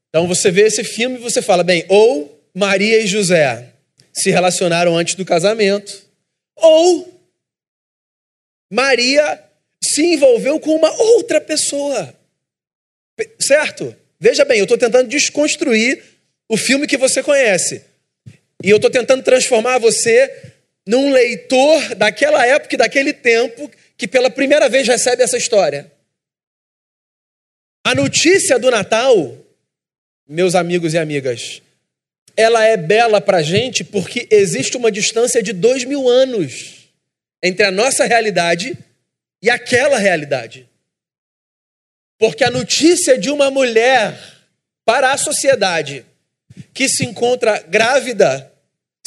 Então 0.09 0.27
você 0.27 0.51
vê 0.51 0.63
esse 0.63 0.83
filme 0.83 1.17
e 1.17 1.23
você 1.23 1.41
fala, 1.41 1.63
bem, 1.63 1.85
ou 1.89 2.39
Maria 2.55 3.01
e 3.01 3.07
José 3.07 3.73
se 4.13 4.31
relacionaram 4.31 4.97
antes 4.97 5.15
do 5.15 5.25
casamento, 5.25 6.05
ou 6.57 7.21
Maria 8.71 9.43
se 9.83 10.03
envolveu 10.03 10.61
com 10.61 10.75
uma 10.75 10.91
outra 10.91 11.41
pessoa. 11.41 12.15
Certo? 13.39 13.95
Veja 14.19 14.45
bem, 14.45 14.59
eu 14.59 14.65
estou 14.65 14.79
tentando 14.79 15.09
desconstruir 15.09 16.03
o 16.49 16.57
filme 16.57 16.87
que 16.87 16.97
você 16.97 17.23
conhece. 17.23 17.85
E 18.63 18.69
eu 18.69 18.77
estou 18.77 18.91
tentando 18.91 19.23
transformar 19.23 19.79
você 19.79 20.53
num 20.91 21.13
leitor 21.13 21.95
daquela 21.95 22.45
época 22.45 22.75
e 22.75 22.79
daquele 22.79 23.13
tempo 23.13 23.71
que 23.97 24.09
pela 24.09 24.29
primeira 24.29 24.69
vez 24.69 24.89
recebe 24.89 25.23
essa 25.23 25.37
história. 25.37 25.89
A 27.85 27.95
notícia 27.95 28.59
do 28.59 28.73
Natal, 28.73 29.39
meus 30.29 30.57
amigos 30.57 30.93
e 30.93 30.99
amigas, 30.99 31.63
ela 32.37 32.65
é 32.65 32.77
bela 32.77 33.21
para 33.21 33.39
a 33.39 33.43
gente 33.43 33.85
porque 33.85 34.27
existe 34.33 34.77
uma 34.77 34.91
distância 34.91 35.41
de 35.41 35.53
dois 35.53 35.85
mil 35.85 36.09
anos 36.09 36.89
entre 37.41 37.65
a 37.65 37.71
nossa 37.71 38.05
realidade 38.05 38.77
e 39.41 39.49
aquela 39.49 39.97
realidade. 39.97 40.69
Porque 42.19 42.43
a 42.43 42.51
notícia 42.51 43.17
de 43.17 43.31
uma 43.31 43.49
mulher 43.49 44.19
para 44.85 45.13
a 45.13 45.17
sociedade 45.17 46.05
que 46.75 46.89
se 46.89 47.05
encontra 47.05 47.63
grávida, 47.63 48.50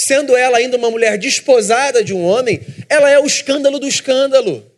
sendo 0.05 0.35
ela 0.35 0.57
ainda 0.57 0.77
uma 0.77 0.91
mulher 0.91 1.17
desposada 1.17 2.03
de 2.03 2.13
um 2.13 2.23
homem, 2.23 2.59
ela 2.89 3.09
é 3.09 3.19
o 3.19 3.25
escândalo 3.25 3.79
do 3.79 3.87
escândalo. 3.87 4.69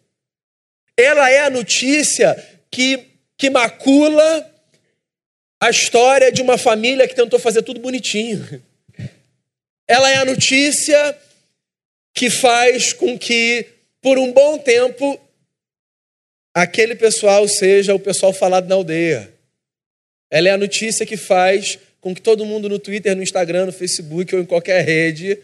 Ela 0.98 1.30
é 1.30 1.40
a 1.40 1.50
notícia 1.50 2.36
que, 2.72 3.06
que 3.38 3.50
macula 3.50 4.52
a 5.60 5.70
história 5.70 6.32
de 6.32 6.42
uma 6.42 6.58
família 6.58 7.08
que 7.08 7.16
tentou 7.16 7.40
fazer 7.40 7.64
tudo 7.64 7.80
bonitinho. 7.80 8.64
Ela 9.88 10.10
é 10.10 10.18
a 10.18 10.26
notícia 10.26 11.18
que 12.14 12.30
faz 12.30 12.94
com 12.94 13.18
que, 13.18 13.66
por 14.02 14.18
um 14.18 14.32
bom 14.32 14.58
tempo, 14.58 15.20
aquele 16.54 16.96
pessoal 16.96 17.48
seja 17.48 17.94
o 17.94 18.00
pessoal 18.00 18.32
falado 18.32 18.68
na 18.68 18.76
aldeia. 18.76 19.34
Ela 20.32 20.50
é 20.50 20.52
a 20.52 20.58
notícia 20.58 21.06
que 21.06 21.18
faz 21.18 21.78
com 22.06 22.14
que 22.14 22.22
todo 22.22 22.46
mundo 22.46 22.70
no 22.70 22.78
Twitter, 22.78 23.16
no 23.16 23.24
Instagram, 23.24 23.66
no 23.66 23.72
Facebook 23.72 24.36
ou 24.36 24.40
em 24.40 24.46
qualquer 24.46 24.86
rede 24.86 25.40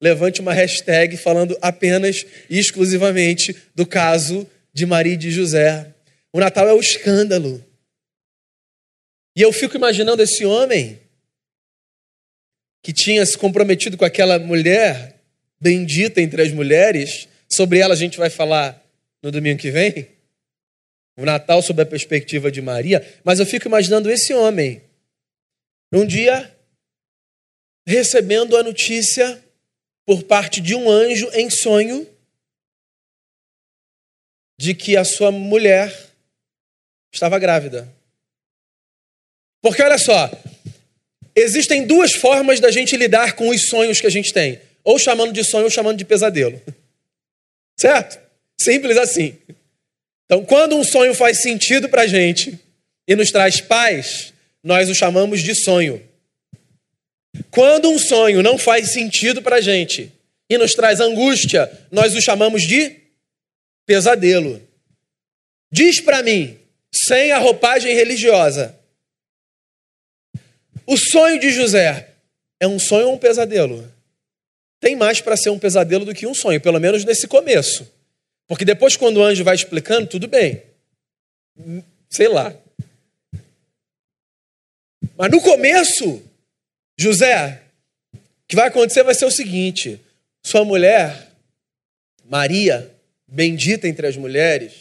levante 0.00 0.40
uma 0.40 0.54
hashtag 0.54 1.14
falando 1.14 1.58
apenas 1.60 2.24
e 2.48 2.58
exclusivamente 2.58 3.54
do 3.74 3.84
caso 3.84 4.48
de 4.72 4.86
Maria 4.86 5.12
e 5.12 5.18
de 5.18 5.30
José. 5.30 5.92
O 6.32 6.40
Natal 6.40 6.66
é 6.66 6.72
o 6.72 6.80
escândalo. 6.80 7.62
E 9.36 9.42
eu 9.42 9.52
fico 9.52 9.76
imaginando 9.76 10.22
esse 10.22 10.46
homem 10.46 10.98
que 12.82 12.94
tinha 12.94 13.26
se 13.26 13.36
comprometido 13.36 13.98
com 13.98 14.04
aquela 14.06 14.38
mulher 14.38 15.20
bendita 15.60 16.22
entre 16.22 16.40
as 16.40 16.50
mulheres, 16.50 17.28
sobre 17.46 17.78
ela 17.78 17.92
a 17.92 17.98
gente 17.98 18.16
vai 18.16 18.30
falar 18.30 18.82
no 19.22 19.30
domingo 19.30 19.60
que 19.60 19.70
vem 19.70 20.08
o 21.14 21.26
Natal 21.26 21.60
sob 21.60 21.82
a 21.82 21.86
perspectiva 21.86 22.50
de 22.50 22.62
Maria, 22.62 23.06
mas 23.22 23.38
eu 23.38 23.44
fico 23.44 23.68
imaginando 23.68 24.10
esse 24.10 24.32
homem, 24.32 24.82
um 25.92 26.06
dia, 26.06 26.54
recebendo 27.86 28.56
a 28.56 28.62
notícia 28.62 29.42
por 30.04 30.22
parte 30.24 30.60
de 30.60 30.74
um 30.74 30.90
anjo 30.90 31.28
em 31.32 31.50
sonho 31.50 32.08
de 34.58 34.74
que 34.74 34.96
a 34.96 35.04
sua 35.04 35.30
mulher 35.30 35.94
estava 37.12 37.38
grávida. 37.38 37.92
Porque 39.62 39.82
olha 39.82 39.98
só, 39.98 40.30
existem 41.34 41.86
duas 41.86 42.12
formas 42.12 42.60
da 42.60 42.70
gente 42.70 42.96
lidar 42.96 43.34
com 43.34 43.48
os 43.48 43.68
sonhos 43.68 44.00
que 44.00 44.06
a 44.06 44.10
gente 44.10 44.32
tem: 44.32 44.60
ou 44.84 44.98
chamando 44.98 45.32
de 45.32 45.44
sonho 45.44 45.64
ou 45.64 45.70
chamando 45.70 45.98
de 45.98 46.04
pesadelo. 46.04 46.60
Certo? 47.78 48.18
Simples 48.58 48.96
assim. 48.96 49.36
Então, 50.24 50.44
quando 50.44 50.76
um 50.76 50.82
sonho 50.82 51.14
faz 51.14 51.42
sentido 51.42 51.88
para 51.88 52.06
gente 52.06 52.58
e 53.06 53.14
nos 53.14 53.30
traz 53.30 53.60
paz, 53.60 54.32
nós 54.66 54.90
o 54.90 54.94
chamamos 54.96 55.44
de 55.44 55.54
sonho. 55.54 56.02
Quando 57.52 57.88
um 57.88 58.00
sonho 58.00 58.42
não 58.42 58.58
faz 58.58 58.92
sentido 58.92 59.40
para 59.40 59.56
a 59.56 59.60
gente 59.60 60.12
e 60.50 60.58
nos 60.58 60.72
traz 60.72 60.98
angústia, 60.98 61.70
nós 61.92 62.16
o 62.16 62.20
chamamos 62.20 62.62
de 62.62 62.96
pesadelo. 63.86 64.60
Diz 65.70 66.00
para 66.00 66.20
mim, 66.20 66.58
sem 66.92 67.30
a 67.30 67.38
roupagem 67.38 67.94
religiosa, 67.94 68.76
o 70.84 70.96
sonho 70.96 71.38
de 71.38 71.50
José 71.50 72.14
é 72.58 72.66
um 72.66 72.80
sonho 72.80 73.06
ou 73.06 73.14
um 73.14 73.18
pesadelo? 73.18 73.88
Tem 74.80 74.96
mais 74.96 75.20
para 75.20 75.36
ser 75.36 75.50
um 75.50 75.60
pesadelo 75.60 76.04
do 76.04 76.12
que 76.12 76.26
um 76.26 76.34
sonho, 76.34 76.60
pelo 76.60 76.80
menos 76.80 77.04
nesse 77.04 77.28
começo. 77.28 77.88
Porque 78.48 78.64
depois, 78.64 78.96
quando 78.96 79.18
o 79.18 79.22
anjo 79.22 79.44
vai 79.44 79.54
explicando, 79.54 80.08
tudo 80.08 80.26
bem. 80.26 80.60
Sei 82.10 82.26
lá. 82.26 82.52
Mas 85.16 85.30
no 85.30 85.40
começo, 85.40 86.22
José, 86.98 87.62
o 88.14 88.18
que 88.48 88.56
vai 88.56 88.68
acontecer 88.68 89.02
vai 89.02 89.14
ser 89.14 89.24
o 89.24 89.30
seguinte: 89.30 90.00
sua 90.42 90.64
mulher, 90.64 91.32
Maria, 92.24 92.90
bendita 93.26 93.88
entre 93.88 94.06
as 94.06 94.16
mulheres, 94.16 94.72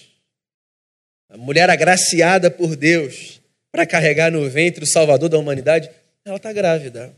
a 1.29 1.37
mulher 1.37 1.69
agraciada 1.69 2.51
por 2.51 2.75
Deus 2.75 3.41
para 3.71 3.85
carregar 3.85 4.31
no 4.31 4.49
ventre 4.49 4.83
o 4.83 4.87
Salvador 4.87 5.29
da 5.29 5.37
humanidade, 5.37 5.89
ela 6.23 6.37
está 6.37 6.51
grávida. 6.51 7.13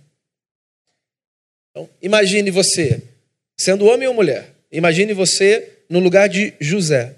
Então, 1.72 1.90
imagine 2.02 2.50
você, 2.50 3.04
sendo 3.58 3.86
homem 3.86 4.08
ou 4.08 4.14
mulher, 4.14 4.54
imagine 4.72 5.14
você 5.14 5.82
no 5.90 6.00
lugar 6.00 6.28
de 6.30 6.54
José. 6.60 7.16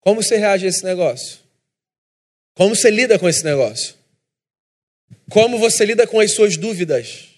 Como 0.00 0.22
você 0.22 0.36
reage 0.36 0.66
a 0.66 0.68
esse 0.68 0.84
negócio? 0.84 1.38
Como 2.54 2.74
você 2.74 2.90
lida 2.90 3.18
com 3.18 3.28
esse 3.28 3.44
negócio? 3.44 3.97
Como 5.30 5.58
você 5.58 5.84
lida 5.84 6.06
com 6.06 6.20
as 6.20 6.32
suas 6.32 6.56
dúvidas? 6.56 7.28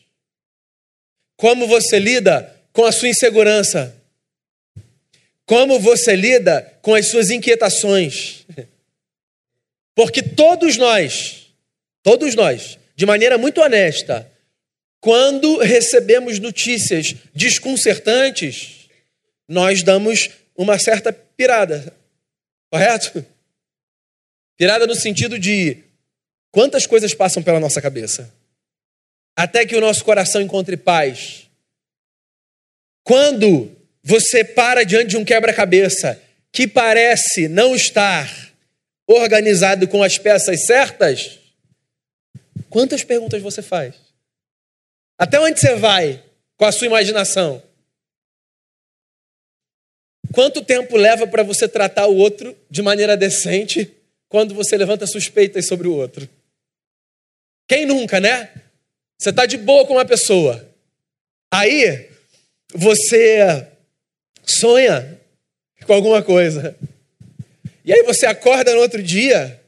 Como 1.37 1.67
você 1.67 1.99
lida 1.99 2.57
com 2.73 2.85
a 2.85 2.93
sua 2.93 3.09
insegurança? 3.09 3.97
Como 5.45 5.81
você 5.81 6.15
lida 6.15 6.63
com 6.83 6.95
as 6.95 7.07
suas 7.07 7.31
inquietações? 7.31 8.47
Porque 9.95 10.23
todos 10.23 10.77
nós, 10.77 11.53
todos 12.03 12.35
nós, 12.35 12.79
de 12.95 13.05
maneira 13.05 13.37
muito 13.37 13.61
honesta, 13.61 14.31
quando 15.01 15.59
recebemos 15.59 16.39
notícias 16.39 17.17
desconcertantes, 17.35 18.89
nós 19.49 19.83
damos 19.83 20.31
uma 20.57 20.79
certa 20.79 21.13
pirada, 21.13 21.93
correto? 22.71 23.25
Pirada 24.57 24.87
no 24.87 24.95
sentido 24.95 25.39
de 25.39 25.90
Quantas 26.53 26.87
coisas 26.87 27.15
passam 27.15 27.43
pela 27.43 27.61
nossa 27.61 27.81
cabeça? 27.81 28.33
Até 29.37 29.65
que 29.65 29.77
o 29.77 29.81
nosso 29.81 30.05
coração 30.05 30.41
encontre 30.41 30.77
paz. 30.77 31.49
Quando 33.05 33.75
você 34.03 34.45
para 34.45 34.85
diante 34.85 35.11
de 35.11 35.17
um 35.17 35.25
quebra-cabeça 35.25 36.21
que 36.53 36.67
parece 36.67 37.49
não 37.49 37.75
estar 37.75 38.29
organizado 39.07 39.87
com 39.87 40.03
as 40.03 40.19
peças 40.19 40.67
certas, 40.67 41.39
quantas 42.69 43.05
perguntas 43.05 43.41
você 43.43 43.63
faz? 43.63 43.95
Até 45.17 45.39
onde 45.39 45.61
você 45.61 45.75
vai 45.77 46.23
com 46.57 46.65
a 46.65 46.73
sua 46.73 46.87
imaginação? 46.87 47.63
Quanto 50.33 50.65
tempo 50.65 50.97
leva 50.97 51.27
para 51.27 51.43
você 51.43 51.69
tratar 51.69 52.07
o 52.07 52.17
outro 52.17 52.57
de 52.71 52.83
maneira 52.83 53.17
decente 53.17 53.93
quando 54.29 54.55
você 54.55 54.77
levanta 54.77 55.07
suspeitas 55.07 55.67
sobre 55.67 55.89
o 55.89 55.95
outro? 55.95 56.29
Quem 57.71 57.87
nunca, 57.87 58.19
né? 58.19 58.51
Você 59.17 59.31
está 59.31 59.47
de 59.47 59.57
boa 59.57 59.87
com 59.87 59.93
uma 59.93 60.05
pessoa. 60.05 60.69
Aí 61.53 62.09
você 62.75 63.65
sonha 64.45 65.21
com 65.87 65.93
alguma 65.93 66.21
coisa. 66.21 66.77
E 67.85 67.93
aí 67.93 68.03
você 68.03 68.27
acorda 68.27 68.75
no 68.75 68.81
outro 68.81 69.01
dia 69.01 69.63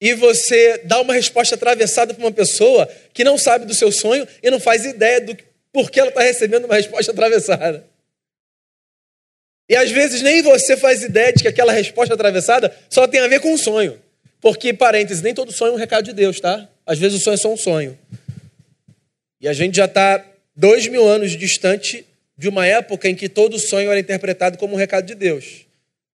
e 0.00 0.14
você 0.14 0.78
dá 0.84 1.00
uma 1.00 1.12
resposta 1.12 1.56
atravessada 1.56 2.14
para 2.14 2.24
uma 2.24 2.30
pessoa 2.30 2.86
que 3.12 3.24
não 3.24 3.36
sabe 3.36 3.66
do 3.66 3.74
seu 3.74 3.90
sonho 3.90 4.24
e 4.40 4.48
não 4.48 4.60
faz 4.60 4.84
ideia 4.84 5.20
do 5.20 5.36
porquê 5.72 5.98
ela 5.98 6.10
está 6.10 6.22
recebendo 6.22 6.66
uma 6.66 6.76
resposta 6.76 7.10
atravessada. 7.10 7.84
E 9.68 9.74
às 9.74 9.90
vezes 9.90 10.22
nem 10.22 10.42
você 10.42 10.76
faz 10.76 11.02
ideia 11.02 11.32
de 11.32 11.42
que 11.42 11.48
aquela 11.48 11.72
resposta 11.72 12.14
atravessada 12.14 12.72
só 12.88 13.08
tem 13.08 13.18
a 13.18 13.26
ver 13.26 13.40
com 13.40 13.52
o 13.52 13.58
sonho. 13.58 14.00
Porque, 14.40 14.72
parênteses, 14.72 15.22
nem 15.22 15.34
todo 15.34 15.50
sonho 15.50 15.72
é 15.72 15.74
um 15.74 15.78
recado 15.78 16.04
de 16.04 16.12
Deus, 16.12 16.38
tá? 16.38 16.68
Às 16.90 16.98
vezes 16.98 17.20
o 17.20 17.22
sonho 17.22 17.34
é 17.34 17.36
só 17.36 17.52
um 17.52 17.56
sonho. 17.56 17.96
E 19.40 19.46
a 19.46 19.52
gente 19.52 19.76
já 19.76 19.84
está 19.84 20.26
dois 20.56 20.88
mil 20.88 21.06
anos 21.06 21.36
distante 21.36 22.04
de 22.36 22.48
uma 22.48 22.66
época 22.66 23.08
em 23.08 23.14
que 23.14 23.28
todo 23.28 23.60
sonho 23.60 23.88
era 23.88 24.00
interpretado 24.00 24.58
como 24.58 24.74
um 24.74 24.76
recado 24.76 25.06
de 25.06 25.14
Deus. 25.14 25.66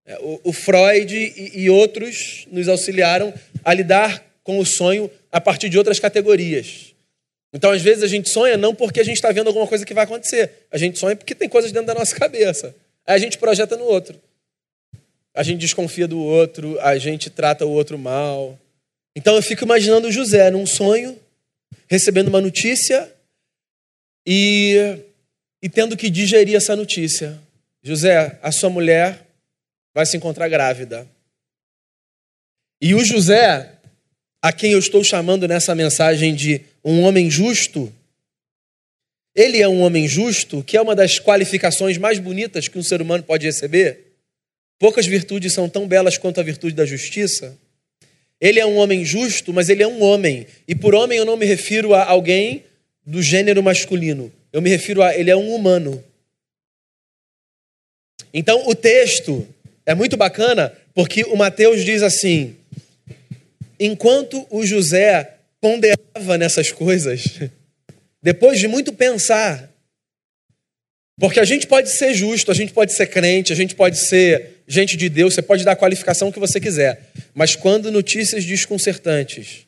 É, 0.04 0.18
o, 0.20 0.52
Freud 0.52 1.32
e 1.34 1.70
outros 1.70 2.46
nos 2.52 2.68
auxiliaram 2.68 3.32
a 3.64 3.72
lidar 3.72 4.22
com 4.44 4.58
o 4.58 4.66
sonho 4.66 5.10
a 5.32 5.40
partir 5.40 5.70
de 5.70 5.78
outras 5.78 5.98
categorias. 5.98 6.94
Então, 7.54 7.70
às 7.70 7.80
vezes, 7.80 8.02
a 8.04 8.06
gente 8.06 8.28
sonha 8.28 8.58
não 8.58 8.74
porque 8.74 9.00
a 9.00 9.04
gente 9.04 9.16
está 9.16 9.32
vendo 9.32 9.46
alguma 9.46 9.66
coisa 9.66 9.82
que 9.82 9.94
vai 9.94 10.04
acontecer. 10.04 10.66
A 10.70 10.76
gente 10.76 10.98
sonha 10.98 11.16
porque 11.16 11.34
tem 11.34 11.48
coisas 11.48 11.72
dentro 11.72 11.86
da 11.86 11.94
nossa 11.94 12.14
cabeça. 12.14 12.76
Aí 13.06 13.14
a 13.14 13.18
gente 13.18 13.38
projeta 13.38 13.78
no 13.78 13.84
outro. 13.84 14.20
A 15.32 15.42
gente 15.42 15.60
desconfia 15.60 16.06
do 16.06 16.20
outro, 16.20 16.78
a 16.80 16.98
gente 16.98 17.30
trata 17.30 17.64
o 17.64 17.70
outro 17.70 17.98
mal. 17.98 18.58
Então 19.16 19.34
eu 19.34 19.42
fico 19.42 19.64
imaginando 19.64 20.12
José 20.12 20.50
num 20.50 20.66
sonho, 20.66 21.18
recebendo 21.88 22.28
uma 22.28 22.40
notícia 22.40 23.10
e, 24.26 24.74
e 25.62 25.70
tendo 25.70 25.96
que 25.96 26.10
digerir 26.10 26.54
essa 26.54 26.76
notícia. 26.76 27.40
José, 27.82 28.38
a 28.42 28.52
sua 28.52 28.68
mulher 28.68 29.26
vai 29.94 30.04
se 30.04 30.18
encontrar 30.18 30.50
grávida. 30.50 31.08
E 32.78 32.94
o 32.94 33.02
José, 33.02 33.78
a 34.42 34.52
quem 34.52 34.72
eu 34.72 34.78
estou 34.78 35.02
chamando 35.02 35.48
nessa 35.48 35.74
mensagem 35.74 36.34
de 36.34 36.60
um 36.84 37.00
homem 37.00 37.30
justo, 37.30 37.90
ele 39.34 39.62
é 39.62 39.68
um 39.68 39.80
homem 39.80 40.06
justo, 40.06 40.62
que 40.62 40.76
é 40.76 40.82
uma 40.82 40.94
das 40.94 41.18
qualificações 41.18 41.96
mais 41.96 42.18
bonitas 42.18 42.68
que 42.68 42.78
um 42.78 42.82
ser 42.82 43.00
humano 43.00 43.24
pode 43.24 43.46
receber. 43.46 44.18
Poucas 44.78 45.06
virtudes 45.06 45.54
são 45.54 45.70
tão 45.70 45.88
belas 45.88 46.18
quanto 46.18 46.38
a 46.38 46.42
virtude 46.42 46.74
da 46.74 46.84
justiça. 46.84 47.58
Ele 48.40 48.60
é 48.60 48.66
um 48.66 48.76
homem 48.76 49.04
justo, 49.04 49.52
mas 49.52 49.68
ele 49.68 49.82
é 49.82 49.86
um 49.86 50.02
homem. 50.02 50.46
E 50.68 50.74
por 50.74 50.94
homem 50.94 51.18
eu 51.18 51.24
não 51.24 51.36
me 51.36 51.46
refiro 51.46 51.94
a 51.94 52.04
alguém 52.04 52.64
do 53.04 53.22
gênero 53.22 53.62
masculino. 53.62 54.32
Eu 54.52 54.60
me 54.60 54.70
refiro 54.70 55.02
a 55.02 55.16
ele 55.16 55.30
é 55.30 55.36
um 55.36 55.54
humano. 55.54 56.02
Então 58.32 58.68
o 58.68 58.74
texto 58.74 59.46
é 59.84 59.94
muito 59.94 60.16
bacana 60.16 60.76
porque 60.94 61.24
o 61.24 61.36
Mateus 61.36 61.84
diz 61.84 62.02
assim: 62.02 62.56
enquanto 63.78 64.46
o 64.50 64.66
José 64.66 65.34
ponderava 65.60 66.36
nessas 66.36 66.70
coisas, 66.70 67.38
depois 68.22 68.58
de 68.58 68.68
muito 68.68 68.92
pensar, 68.92 69.70
porque 71.18 71.40
a 71.40 71.44
gente 71.44 71.66
pode 71.66 71.90
ser 71.90 72.12
justo, 72.12 72.50
a 72.50 72.54
gente 72.54 72.72
pode 72.72 72.92
ser 72.92 73.06
crente, 73.06 73.52
a 73.52 73.56
gente 73.56 73.74
pode 73.74 73.98
ser 73.98 74.55
gente 74.66 74.96
de 74.96 75.08
Deus, 75.08 75.34
você 75.34 75.42
pode 75.42 75.64
dar 75.64 75.72
a 75.72 75.76
qualificação 75.76 76.32
que 76.32 76.38
você 76.38 76.60
quiser, 76.60 77.10
mas 77.34 77.54
quando 77.54 77.90
notícias 77.90 78.44
desconcertantes 78.44 79.66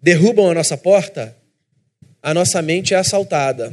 derrubam 0.00 0.50
a 0.50 0.54
nossa 0.54 0.76
porta, 0.76 1.36
a 2.22 2.34
nossa 2.34 2.60
mente 2.60 2.94
é 2.94 2.96
assaltada 2.96 3.72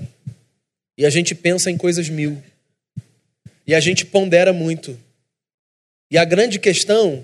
e 0.97 1.05
a 1.05 1.09
gente 1.09 1.35
pensa 1.35 1.69
em 1.69 1.77
coisas 1.77 2.09
mil 2.09 2.41
e 3.65 3.75
a 3.75 3.79
gente 3.79 4.05
pondera 4.05 4.51
muito. 4.51 4.99
E 6.09 6.17
a 6.17 6.25
grande 6.25 6.59
questão 6.59 7.23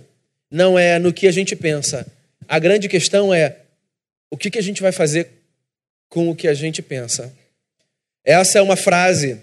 não 0.49 0.77
é 0.77 0.99
no 0.99 1.11
que 1.11 1.27
a 1.27 1.31
gente 1.31 1.55
pensa, 1.55 2.05
a 2.47 2.59
grande 2.59 2.87
questão 2.87 3.33
é 3.33 3.57
o 4.29 4.37
que, 4.37 4.51
que 4.51 4.59
a 4.59 4.63
gente 4.63 4.81
vai 4.81 4.91
fazer 4.91 5.29
com 6.09 6.29
o 6.29 6.35
que 6.35 6.47
a 6.47 6.53
gente 6.53 6.81
pensa. 6.81 7.33
Essa 8.23 8.59
é 8.59 8.61
uma 8.61 8.75
frase 8.75 9.39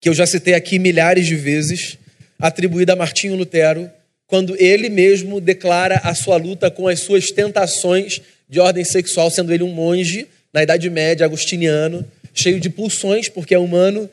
que 0.00 0.08
eu 0.08 0.14
já 0.14 0.26
citei 0.26 0.54
aqui 0.54 0.78
milhares 0.78 1.26
de 1.26 1.34
vezes, 1.34 1.98
atribuída 2.38 2.92
a 2.92 2.96
Martinho 2.96 3.36
Lutero, 3.36 3.90
quando 4.26 4.56
ele 4.60 4.88
mesmo 4.88 5.40
declara 5.40 6.00
a 6.02 6.14
sua 6.14 6.36
luta 6.36 6.70
com 6.70 6.88
as 6.88 7.00
suas 7.00 7.30
tentações 7.30 8.20
de 8.48 8.60
ordem 8.60 8.84
sexual, 8.84 9.30
sendo 9.30 9.52
ele 9.52 9.62
um 9.62 9.72
monge 9.72 10.26
na 10.52 10.62
Idade 10.62 10.88
Média, 10.88 11.26
agustiniano, 11.26 12.04
cheio 12.32 12.60
de 12.60 12.70
pulsões, 12.70 13.28
porque 13.28 13.54
é 13.54 13.58
humano. 13.58 14.08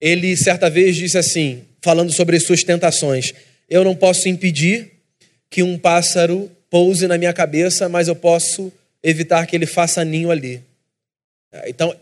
Ele 0.00 0.36
certa 0.36 0.68
vez 0.68 0.96
disse 0.96 1.16
assim, 1.16 1.62
falando 1.82 2.12
sobre 2.12 2.36
as 2.36 2.44
suas 2.44 2.62
tentações: 2.62 3.32
Eu 3.68 3.84
não 3.84 3.94
posso 3.94 4.28
impedir 4.28 4.92
que 5.48 5.62
um 5.62 5.78
pássaro 5.78 6.50
pouse 6.70 7.06
na 7.06 7.16
minha 7.16 7.32
cabeça, 7.32 7.88
mas 7.88 8.08
eu 8.08 8.16
posso 8.16 8.72
evitar 9.02 9.46
que 9.46 9.54
ele 9.54 9.66
faça 9.66 10.04
ninho 10.04 10.30
ali. 10.30 10.60
Então, 11.66 11.94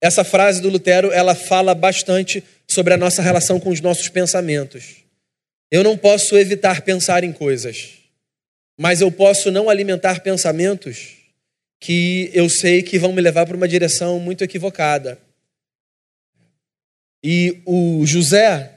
essa 0.00 0.22
frase 0.22 0.60
do 0.60 0.68
Lutero, 0.68 1.10
ela 1.12 1.34
fala 1.34 1.74
bastante 1.74 2.42
sobre 2.68 2.94
a 2.94 2.96
nossa 2.96 3.22
relação 3.22 3.60
com 3.60 3.70
os 3.70 3.80
nossos 3.80 4.08
pensamentos. 4.08 5.04
Eu 5.70 5.82
não 5.82 5.96
posso 5.96 6.36
evitar 6.36 6.82
pensar 6.82 7.24
em 7.24 7.32
coisas, 7.32 7.92
mas 8.78 9.00
eu 9.00 9.10
posso 9.10 9.50
não 9.50 9.68
alimentar 9.68 10.20
pensamentos 10.20 11.16
que 11.80 12.30
eu 12.32 12.48
sei 12.48 12.82
que 12.82 12.98
vão 12.98 13.12
me 13.12 13.20
levar 13.20 13.46
para 13.46 13.56
uma 13.56 13.68
direção 13.68 14.18
muito 14.18 14.42
equivocada. 14.42 15.18
E 17.22 17.60
o 17.64 18.04
José 18.06 18.70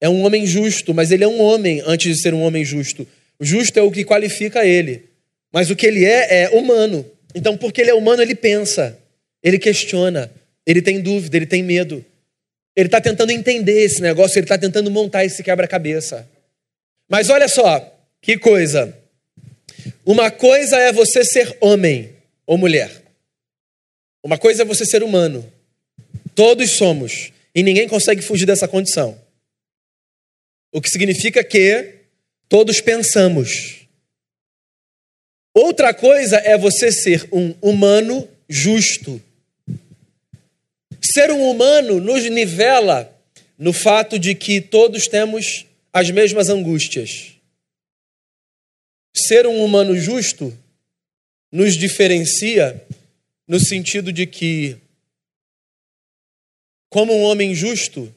é 0.00 0.08
um 0.08 0.22
homem 0.22 0.46
justo, 0.46 0.92
mas 0.92 1.10
ele 1.10 1.24
é 1.24 1.28
um 1.28 1.40
homem 1.40 1.82
antes 1.86 2.16
de 2.16 2.20
ser 2.20 2.34
um 2.34 2.42
homem 2.42 2.64
justo. 2.64 3.06
O 3.38 3.44
justo 3.44 3.78
é 3.78 3.82
o 3.82 3.90
que 3.90 4.04
qualifica 4.04 4.64
ele, 4.64 5.04
mas 5.52 5.70
o 5.70 5.76
que 5.76 5.86
ele 5.86 6.04
é 6.04 6.42
é 6.42 6.48
humano. 6.50 7.04
Então, 7.34 7.56
porque 7.56 7.80
ele 7.80 7.90
é 7.90 7.94
humano, 7.94 8.22
ele 8.22 8.34
pensa. 8.34 8.98
Ele 9.42 9.58
questiona, 9.58 10.30
ele 10.66 10.82
tem 10.82 11.00
dúvida, 11.00 11.36
ele 11.36 11.46
tem 11.46 11.62
medo. 11.62 12.04
Ele 12.76 12.88
está 12.88 13.00
tentando 13.00 13.32
entender 13.32 13.84
esse 13.84 14.02
negócio, 14.02 14.38
ele 14.38 14.44
está 14.44 14.58
tentando 14.58 14.90
montar 14.90 15.24
esse 15.24 15.42
quebra-cabeça. 15.42 16.28
Mas 17.08 17.30
olha 17.30 17.48
só, 17.48 17.98
que 18.20 18.36
coisa. 18.36 18.94
Uma 20.04 20.30
coisa 20.30 20.76
é 20.76 20.92
você 20.92 21.24
ser 21.24 21.56
homem 21.60 22.14
ou 22.46 22.58
mulher. 22.58 23.02
Uma 24.22 24.36
coisa 24.36 24.62
é 24.62 24.64
você 24.64 24.84
ser 24.84 25.02
humano. 25.02 25.50
Todos 26.34 26.70
somos. 26.72 27.32
E 27.54 27.62
ninguém 27.62 27.88
consegue 27.88 28.20
fugir 28.20 28.44
dessa 28.44 28.68
condição. 28.68 29.18
O 30.70 30.82
que 30.82 30.90
significa 30.90 31.42
que 31.42 31.94
todos 32.48 32.80
pensamos. 32.82 33.86
Outra 35.54 35.94
coisa 35.94 36.36
é 36.36 36.58
você 36.58 36.92
ser 36.92 37.26
um 37.32 37.54
humano 37.62 38.28
justo. 38.46 39.22
Ser 41.12 41.30
um 41.30 41.48
humano 41.48 42.00
nos 42.00 42.28
nivela 42.28 43.12
no 43.56 43.72
fato 43.72 44.18
de 44.18 44.34
que 44.34 44.60
todos 44.60 45.06
temos 45.06 45.64
as 45.92 46.10
mesmas 46.10 46.48
angústias. 46.48 47.32
Ser 49.14 49.46
um 49.46 49.64
humano 49.64 49.96
justo 49.96 50.56
nos 51.52 51.76
diferencia 51.76 52.84
no 53.46 53.60
sentido 53.60 54.12
de 54.12 54.26
que, 54.26 54.76
como 56.90 57.14
um 57.14 57.22
homem 57.22 57.54
justo, 57.54 58.12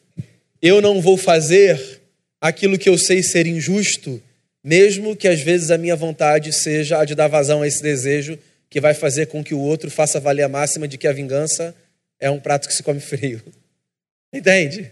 eu 0.59 0.81
não 0.81 0.99
vou 0.99 1.15
fazer 1.15 2.01
aquilo 2.41 2.77
que 2.77 2.89
eu 2.89 2.97
sei 2.97 3.21
ser 3.21 3.45
injusto, 3.45 4.21
mesmo 4.63 5.15
que 5.15 5.27
às 5.27 5.41
vezes 5.41 5.69
a 5.69 5.77
minha 5.77 5.95
vontade 5.95 6.51
seja 6.51 6.99
a 6.99 7.05
de 7.05 7.13
dar 7.13 7.27
vazão 7.27 7.61
a 7.61 7.67
esse 7.67 7.83
desejo 7.83 8.37
que 8.67 8.81
vai 8.81 8.95
fazer 8.95 9.27
com 9.27 9.43
que 9.43 9.53
o 9.53 9.59
outro 9.59 9.91
faça 9.91 10.19
valer 10.19 10.43
a 10.43 10.49
máxima 10.49 10.87
de 10.87 10.97
que 10.97 11.07
a 11.07 11.13
vingança 11.13 11.75
é 12.19 12.29
um 12.29 12.39
prato 12.39 12.67
que 12.67 12.73
se 12.73 12.83
come 12.83 12.99
frio. 12.99 13.41
Entende? 14.33 14.91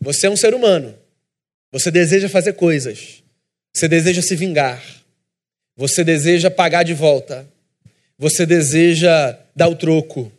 Você 0.00 0.26
é 0.26 0.30
um 0.30 0.36
ser 0.36 0.54
humano. 0.54 0.96
Você 1.70 1.90
deseja 1.90 2.28
fazer 2.28 2.54
coisas. 2.54 3.22
Você 3.72 3.86
deseja 3.86 4.22
se 4.22 4.34
vingar. 4.34 4.82
Você 5.76 6.02
deseja 6.02 6.50
pagar 6.50 6.82
de 6.82 6.94
volta. 6.94 7.46
Você 8.18 8.44
deseja 8.44 9.38
dar 9.54 9.68
o 9.68 9.76
troco. 9.76 10.32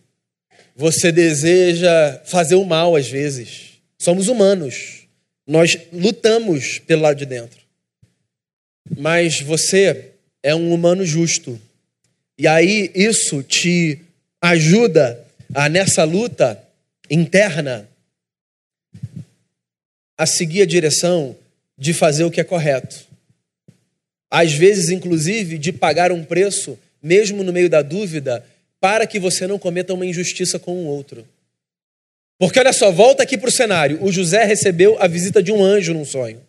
Você 0.75 1.11
deseja 1.11 2.21
fazer 2.25 2.55
o 2.55 2.65
mal 2.65 2.95
às 2.95 3.07
vezes. 3.07 3.81
Somos 3.97 4.27
humanos. 4.27 5.07
Nós 5.47 5.77
lutamos 5.93 6.79
pelo 6.79 7.03
lado 7.03 7.17
de 7.17 7.25
dentro. 7.25 7.61
Mas 8.97 9.39
você 9.41 10.11
é 10.43 10.55
um 10.55 10.73
humano 10.73 11.05
justo. 11.05 11.59
E 12.37 12.47
aí 12.47 12.91
isso 12.95 13.43
te 13.43 13.99
ajuda 14.41 15.20
a 15.53 15.67
nessa 15.67 16.03
luta 16.03 16.61
interna 17.09 17.87
a 20.17 20.25
seguir 20.25 20.61
a 20.61 20.65
direção 20.65 21.35
de 21.77 21.93
fazer 21.93 22.23
o 22.23 22.31
que 22.31 22.39
é 22.39 22.43
correto. 22.43 23.07
Às 24.29 24.53
vezes, 24.53 24.89
inclusive, 24.89 25.57
de 25.57 25.73
pagar 25.73 26.11
um 26.11 26.23
preço, 26.23 26.77
mesmo 27.01 27.43
no 27.43 27.51
meio 27.51 27.69
da 27.69 27.81
dúvida, 27.81 28.45
para 28.79 29.05
que 29.05 29.19
você 29.19 29.45
não 29.45 29.59
cometa 29.59 29.93
uma 29.93 30.05
injustiça 30.05 30.57
com 30.57 30.73
o 30.73 30.85
outro. 30.85 31.27
Porque 32.37 32.59
olha 32.59 32.71
só, 32.71 32.91
volta 32.91 33.23
aqui 33.23 33.37
para 33.37 33.49
o 33.49 33.51
cenário. 33.51 34.03
O 34.03 34.11
José 34.11 34.43
recebeu 34.45 34.97
a 35.01 35.07
visita 35.07 35.43
de 35.43 35.51
um 35.51 35.63
anjo 35.63 35.93
num 35.93 36.05
sonho. 36.05 36.41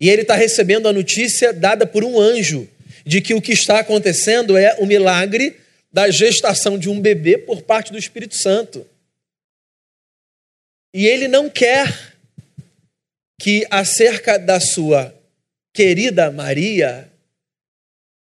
E 0.00 0.08
ele 0.08 0.22
está 0.22 0.34
recebendo 0.34 0.88
a 0.88 0.92
notícia 0.92 1.52
dada 1.52 1.86
por 1.86 2.02
um 2.04 2.18
anjo 2.18 2.68
de 3.04 3.20
que 3.20 3.34
o 3.34 3.40
que 3.40 3.52
está 3.52 3.80
acontecendo 3.80 4.56
é 4.56 4.76
o 4.78 4.86
milagre 4.86 5.56
da 5.94 6.10
gestação 6.10 6.76
de 6.76 6.90
um 6.90 7.00
bebê 7.00 7.38
por 7.38 7.62
parte 7.62 7.92
do 7.92 7.98
Espírito 7.98 8.36
Santo. 8.36 8.84
E 10.92 11.06
ele 11.06 11.28
não 11.28 11.48
quer 11.48 12.16
que 13.40 13.64
acerca 13.70 14.36
da 14.36 14.58
sua 14.58 15.14
querida 15.72 16.32
Maria 16.32 17.08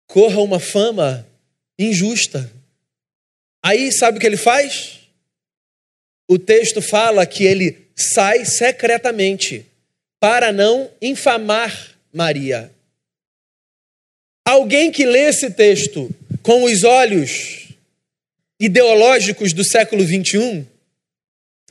corra 0.06 0.40
uma 0.40 0.60
fama 0.60 1.28
injusta. 1.80 2.48
Aí 3.66 3.92
sabe 3.92 4.20
o 4.20 4.22
que 4.22 4.28
ele 4.28 4.38
faz? 4.38 5.00
O 6.30 6.38
texto 6.38 6.80
fala 6.80 7.26
que 7.26 7.44
ele 7.44 7.88
sai 7.96 8.46
secretamente 8.46 9.66
para 10.20 10.52
não 10.52 10.92
infamar 11.02 11.98
Maria. 12.14 12.72
Alguém 14.46 14.92
que 14.92 15.08
lê 15.08 15.22
esse 15.22 15.50
texto 15.50 16.08
com 16.48 16.64
os 16.64 16.86
olhos 16.86 17.68
ideológicos 18.58 19.52
do 19.52 19.66
século 19.66 20.06
21 20.06 20.66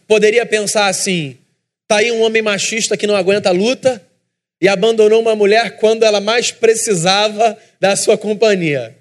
poderia 0.06 0.44
pensar 0.44 0.88
assim: 0.88 1.38
Está 1.84 2.00
aí 2.00 2.12
um 2.12 2.20
homem 2.20 2.42
machista 2.42 2.94
que 2.94 3.06
não 3.06 3.16
aguenta 3.16 3.48
a 3.48 3.52
luta 3.52 4.02
e 4.60 4.68
abandonou 4.68 5.22
uma 5.22 5.34
mulher 5.34 5.78
quando 5.78 6.04
ela 6.04 6.20
mais 6.20 6.52
precisava 6.52 7.56
da 7.80 7.96
sua 7.96 8.18
companhia. 8.18 8.94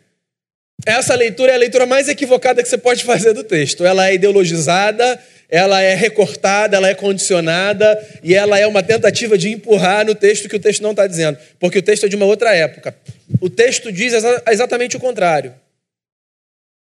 Essa 0.85 1.13
leitura 1.13 1.51
é 1.51 1.55
a 1.55 1.59
leitura 1.59 1.85
mais 1.85 2.07
equivocada 2.07 2.63
que 2.63 2.69
você 2.69 2.77
pode 2.77 3.03
fazer 3.03 3.33
do 3.33 3.43
texto. 3.43 3.83
Ela 3.83 4.07
é 4.07 4.13
ideologizada, 4.13 5.21
ela 5.49 5.81
é 5.81 5.93
recortada, 5.93 6.77
ela 6.77 6.87
é 6.87 6.95
condicionada 6.95 8.01
e 8.23 8.33
ela 8.33 8.57
é 8.57 8.65
uma 8.65 8.81
tentativa 8.81 9.37
de 9.37 9.49
empurrar 9.49 10.05
no 10.05 10.15
texto 10.15 10.47
que 10.47 10.55
o 10.55 10.59
texto 10.59 10.81
não 10.81 10.91
está 10.91 11.05
dizendo, 11.05 11.37
porque 11.59 11.79
o 11.79 11.83
texto 11.83 12.05
é 12.05 12.09
de 12.09 12.15
uma 12.15 12.25
outra 12.25 12.55
época. 12.55 12.95
O 13.41 13.49
texto 13.49 13.91
diz 13.91 14.13
exatamente 14.47 14.95
o 14.95 15.01
contrário. 15.01 15.53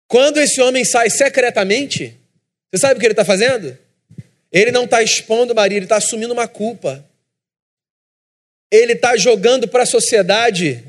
Quando 0.08 0.40
esse 0.40 0.62
homem 0.62 0.84
sai 0.86 1.10
secretamente, 1.10 2.16
você 2.72 2.80
sabe 2.80 2.96
o 2.96 3.00
que 3.00 3.06
ele 3.06 3.14
está 3.14 3.26
fazendo? 3.26 3.78
Ele 4.52 4.72
não 4.72 4.86
está 4.86 5.02
expondo 5.02 5.56
Maria, 5.56 5.78
ele 5.78 5.86
está 5.86 5.98
assumindo 5.98 6.34
uma 6.34 6.48
culpa. 6.48 7.04
Ele 8.72 8.94
está 8.94 9.18
jogando 9.18 9.68
para 9.68 9.84
a 9.84 9.88
sociedade 9.88 10.84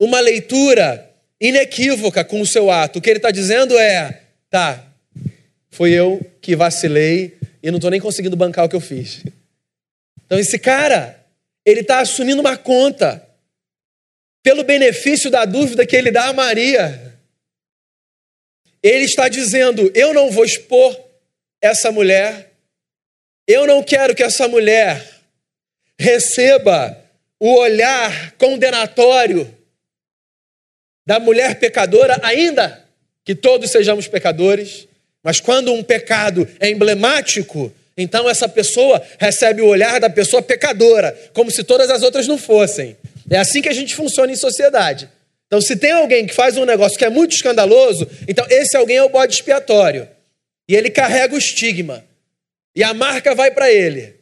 uma 0.00 0.20
leitura 0.20 1.08
inequívoca 1.40 2.24
com 2.24 2.40
o 2.40 2.46
seu 2.46 2.70
ato. 2.70 2.98
O 2.98 3.02
que 3.02 3.10
ele 3.10 3.18
está 3.18 3.30
dizendo 3.30 3.78
é: 3.78 4.22
tá, 4.50 4.84
foi 5.70 5.92
eu 5.92 6.20
que 6.40 6.56
vacilei 6.56 7.36
e 7.62 7.70
não 7.70 7.78
estou 7.78 7.90
nem 7.90 8.00
conseguindo 8.00 8.36
bancar 8.36 8.64
o 8.64 8.68
que 8.68 8.76
eu 8.76 8.80
fiz. 8.80 9.22
Então, 10.26 10.38
esse 10.38 10.58
cara, 10.58 11.24
ele 11.64 11.80
está 11.80 12.00
assumindo 12.00 12.40
uma 12.40 12.56
conta 12.56 13.26
pelo 14.42 14.62
benefício 14.62 15.30
da 15.30 15.44
dúvida 15.44 15.86
que 15.86 15.96
ele 15.96 16.10
dá 16.10 16.26
a 16.26 16.32
Maria. 16.32 17.17
Ele 18.82 19.04
está 19.04 19.28
dizendo: 19.28 19.90
eu 19.94 20.12
não 20.14 20.30
vou 20.30 20.44
expor 20.44 20.98
essa 21.60 21.90
mulher. 21.90 22.52
Eu 23.46 23.66
não 23.66 23.82
quero 23.82 24.14
que 24.14 24.22
essa 24.22 24.46
mulher 24.46 25.04
receba 25.98 26.96
o 27.40 27.54
olhar 27.54 28.32
condenatório 28.32 29.52
da 31.06 31.18
mulher 31.18 31.58
pecadora, 31.58 32.20
ainda 32.22 32.84
que 33.24 33.34
todos 33.34 33.70
sejamos 33.70 34.06
pecadores, 34.06 34.86
mas 35.22 35.40
quando 35.40 35.72
um 35.72 35.82
pecado 35.82 36.46
é 36.60 36.68
emblemático, 36.70 37.72
então 37.96 38.28
essa 38.28 38.48
pessoa 38.48 39.02
recebe 39.18 39.62
o 39.62 39.66
olhar 39.66 39.98
da 40.00 40.10
pessoa 40.10 40.42
pecadora, 40.42 41.16
como 41.32 41.50
se 41.50 41.64
todas 41.64 41.90
as 41.90 42.02
outras 42.02 42.26
não 42.26 42.38
fossem. 42.38 42.96
É 43.30 43.38
assim 43.38 43.60
que 43.60 43.68
a 43.68 43.74
gente 43.74 43.94
funciona 43.94 44.32
em 44.32 44.36
sociedade. 44.36 45.08
Então, 45.48 45.62
se 45.62 45.76
tem 45.76 45.92
alguém 45.92 46.26
que 46.26 46.34
faz 46.34 46.56
um 46.58 46.66
negócio 46.66 46.98
que 46.98 47.04
é 47.04 47.10
muito 47.10 47.32
escandaloso, 47.32 48.06
então 48.28 48.46
esse 48.50 48.76
alguém 48.76 48.98
é 48.98 49.02
o 49.02 49.08
bode 49.08 49.34
expiatório. 49.34 50.06
E 50.68 50.76
ele 50.76 50.90
carrega 50.90 51.34
o 51.34 51.38
estigma. 51.38 52.04
E 52.76 52.84
a 52.84 52.92
marca 52.92 53.34
vai 53.34 53.50
para 53.50 53.72
ele. 53.72 54.14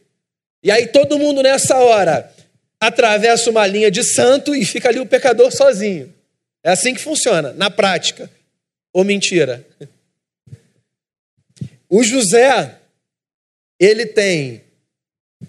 E 0.63 0.71
aí 0.71 0.87
todo 0.87 1.19
mundo 1.19 1.43
nessa 1.43 1.77
hora 1.77 2.33
atravessa 2.79 3.49
uma 3.49 3.67
linha 3.67 3.91
de 3.91 4.03
santo 4.03 4.55
e 4.55 4.65
fica 4.65 4.87
ali 4.87 4.99
o 4.99 5.05
pecador 5.05 5.51
sozinho. 5.51 6.13
É 6.63 6.71
assim 6.71 6.93
que 6.93 7.01
funciona, 7.01 7.51
na 7.53 7.69
prática. 7.69 8.29
Ou 8.93 9.03
mentira? 9.03 9.65
O 11.89 12.03
José, 12.03 12.75
ele 13.79 14.05
tem, 14.05 14.61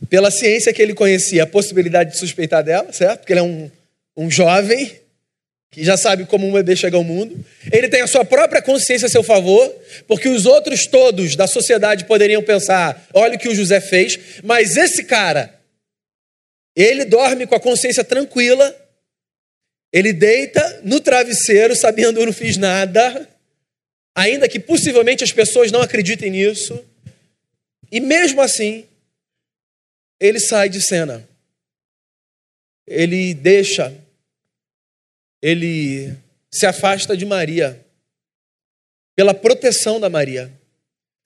pela 0.09 0.31
ciência 0.31 0.73
que 0.73 0.83
ele 0.83 0.95
conhecia, 0.95 1.45
a 1.45 1.47
possibilidade 1.47 2.13
de 2.13 2.19
suspeitar 2.19 2.65
dela, 2.65 2.93
certo? 2.93 3.21
Porque 3.21 3.33
ele 3.33 3.41
é 3.41 3.45
um, 3.45 3.71
um 4.17 4.31
jovem, 4.31 5.01
que 5.71 5.85
já 5.85 5.97
sabe 5.97 6.25
como 6.27 6.47
um 6.47 6.53
bebê 6.53 6.75
chega 6.75 6.97
ao 6.97 7.05
mundo. 7.05 7.45
Ele 7.71 7.89
tem 7.89 8.01
a 8.01 8.07
sua 8.07 8.25
própria 8.25 8.63
consciência 8.63 9.07
a 9.07 9.11
seu 9.11 9.23
favor, 9.23 9.69
porque 10.07 10.29
os 10.29 10.47
outros 10.47 10.87
todos 10.87 11.37
da 11.37 11.47
sociedade 11.47 12.07
poderiam 12.07 12.43
pensar: 12.43 13.07
olha 13.13 13.37
o 13.37 13.39
que 13.39 13.49
o 13.49 13.55
José 13.55 13.81
fez, 13.81 14.19
mas 14.43 14.77
esse 14.77 15.05
cara, 15.05 15.61
ele 16.75 17.05
dorme 17.05 17.47
com 17.47 17.55
a 17.55 17.61
consciência 17.61 18.03
tranquila, 18.03 18.75
ele 19.93 20.13
deita 20.13 20.81
no 20.85 21.01
travesseiro 21.01 21.77
sabendo 21.77 22.21
eu 22.21 22.27
não 22.27 22.33
fiz 22.33 22.57
nada, 22.57 23.29
ainda 24.15 24.49
que 24.49 24.59
possivelmente 24.59 25.23
as 25.23 25.33
pessoas 25.33 25.71
não 25.71 25.83
acreditem 25.83 26.31
nisso, 26.31 26.83
e 27.93 28.01
mesmo 28.01 28.41
assim, 28.41 28.87
ele 30.21 30.41
sai 30.41 30.69
de 30.69 30.81
cena. 30.81 31.27
Ele 32.87 33.35
deixa 33.35 33.95
ele 35.43 36.15
se 36.53 36.67
afasta 36.67 37.17
de 37.17 37.25
Maria 37.25 37.85
pela 39.17 39.35
proteção 39.35 39.99
da 39.99 40.09
Maria. 40.09 40.51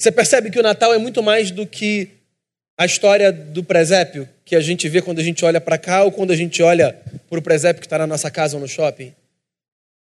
Você 0.00 0.10
percebe 0.10 0.50
que 0.50 0.58
o 0.58 0.62
Natal 0.62 0.92
é 0.94 0.98
muito 0.98 1.22
mais 1.22 1.50
do 1.50 1.66
que 1.66 2.08
a 2.76 2.86
história 2.86 3.30
do 3.30 3.62
presépio 3.62 4.28
que 4.44 4.56
a 4.56 4.60
gente 4.60 4.88
vê 4.88 5.00
quando 5.00 5.20
a 5.20 5.22
gente 5.22 5.44
olha 5.44 5.60
para 5.60 5.78
cá 5.78 6.02
ou 6.02 6.10
quando 6.10 6.32
a 6.32 6.36
gente 6.36 6.62
olha 6.62 6.92
para 7.28 7.38
o 7.38 7.42
presépio 7.42 7.80
que 7.80 7.86
está 7.86 7.98
na 7.98 8.06
nossa 8.06 8.30
casa 8.30 8.56
ou 8.56 8.60
no 8.60 8.68
shopping. 8.68 9.14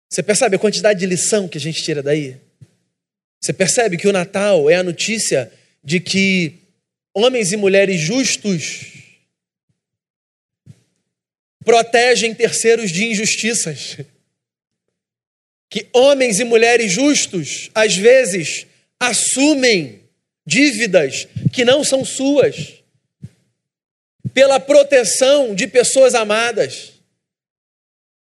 Você 0.09 0.23
percebe 0.23 0.57
a 0.57 0.59
quantidade 0.59 1.01
de 1.01 1.07
lição 1.07 1.49
que 1.49 1.59
a 1.59 1.61
gente 1.61 1.83
tira 1.83 2.03
daí? 2.03 2.37
Você 3.41 3.53
percebe 3.53 3.97
que 3.97 4.07
o 4.07 4.13
Natal 4.13 4.71
é 4.71 4.77
a 4.77 4.83
notícia 4.83 5.51
de 5.83 5.99
que 5.99 6.59
homens 7.15 7.51
e 7.51 7.57
mulheres 7.57 8.01
justos 8.01 9.02
protegem 11.65 12.35
terceiros 12.35 12.91
de 12.91 13.05
injustiças. 13.05 13.99
Que 15.71 15.87
homens 15.93 16.39
e 16.39 16.45
mulheres 16.45 16.93
justos, 16.93 17.71
às 17.75 17.97
vezes, 17.97 18.67
assumem 19.01 20.01
dívidas 20.47 21.27
que 21.53 21.65
não 21.65 21.83
são 21.83 22.05
suas, 22.05 22.75
pela 24.35 24.59
proteção 24.59 25.55
de 25.55 25.67
pessoas 25.67 26.15
amadas. 26.15 26.93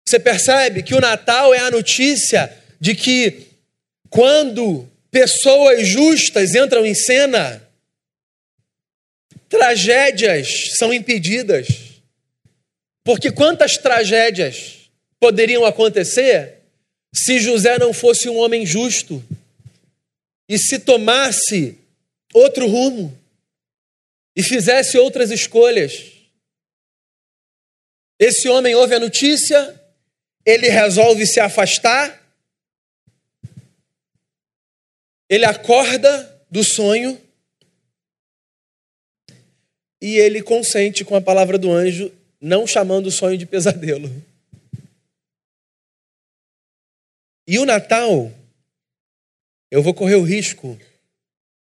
Você 0.06 0.18
percebe 0.18 0.82
que 0.82 0.94
o 0.94 1.00
Natal 1.00 1.54
é 1.54 1.58
a 1.58 1.70
notícia 1.70 2.56
de 2.80 2.94
que, 2.94 3.46
quando 4.08 4.88
pessoas 5.10 5.86
justas 5.86 6.54
entram 6.54 6.84
em 6.84 6.94
cena, 6.94 7.62
tragédias 9.48 10.72
são 10.76 10.92
impedidas. 10.92 11.89
Porque 13.04 13.32
quantas 13.32 13.78
tragédias 13.78 14.90
poderiam 15.18 15.64
acontecer 15.64 16.58
se 17.14 17.38
José 17.38 17.78
não 17.78 17.92
fosse 17.92 18.28
um 18.28 18.38
homem 18.38 18.64
justo 18.64 19.22
e 20.48 20.58
se 20.58 20.78
tomasse 20.78 21.78
outro 22.32 22.66
rumo 22.66 23.16
e 24.36 24.42
fizesse 24.42 24.98
outras 24.98 25.30
escolhas? 25.30 26.12
Esse 28.18 28.48
homem 28.48 28.74
ouve 28.74 28.94
a 28.94 29.00
notícia, 29.00 29.82
ele 30.44 30.68
resolve 30.68 31.26
se 31.26 31.40
afastar, 31.40 32.20
ele 35.28 35.46
acorda 35.46 36.44
do 36.50 36.62
sonho 36.62 37.18
e 40.02 40.18
ele 40.18 40.42
consente 40.42 41.04
com 41.04 41.14
a 41.14 41.20
palavra 41.20 41.56
do 41.56 41.70
anjo, 41.70 42.12
não 42.40 42.66
chamando 42.66 43.06
o 43.06 43.10
sonho 43.10 43.36
de 43.36 43.46
pesadelo. 43.46 44.10
E 47.46 47.58
o 47.58 47.66
Natal, 47.66 48.32
eu 49.70 49.82
vou 49.82 49.92
correr 49.92 50.14
o 50.14 50.22
risco 50.22 50.78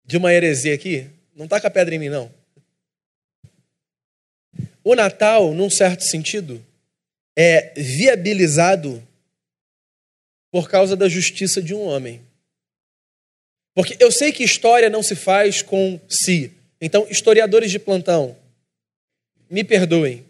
de 0.06 0.18
uma 0.18 0.34
heresia 0.34 0.74
aqui. 0.74 1.10
Não 1.36 1.48
taca 1.48 1.68
a 1.68 1.72
pedra 1.72 1.96
em 1.96 2.00
mim, 2.00 2.10
não. 2.10 2.32
O 4.84 4.96
Natal, 4.96 5.54
num 5.54 5.70
certo 5.70 6.04
sentido, 6.04 6.64
é 7.38 7.74
viabilizado 7.80 9.06
por 10.52 10.70
causa 10.70 10.96
da 10.96 11.08
justiça 11.08 11.62
de 11.62 11.74
um 11.74 11.82
homem. 11.82 12.22
Porque 13.74 13.96
eu 14.00 14.12
sei 14.12 14.32
que 14.32 14.44
história 14.44 14.90
não 14.90 15.04
se 15.04 15.16
faz 15.16 15.62
com 15.62 16.00
si. 16.10 16.52
Então, 16.82 17.08
historiadores 17.10 17.72
de 17.72 17.80
plantão, 17.80 18.36
me 19.50 19.64
perdoem. 19.64 20.26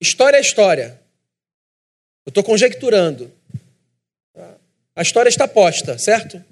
História 0.00 0.38
é 0.38 0.40
história. 0.40 1.00
Eu 2.24 2.30
estou 2.30 2.42
conjecturando. 2.42 3.32
A 4.94 5.02
história 5.02 5.28
está 5.28 5.46
posta, 5.46 5.98
certo? 5.98 6.42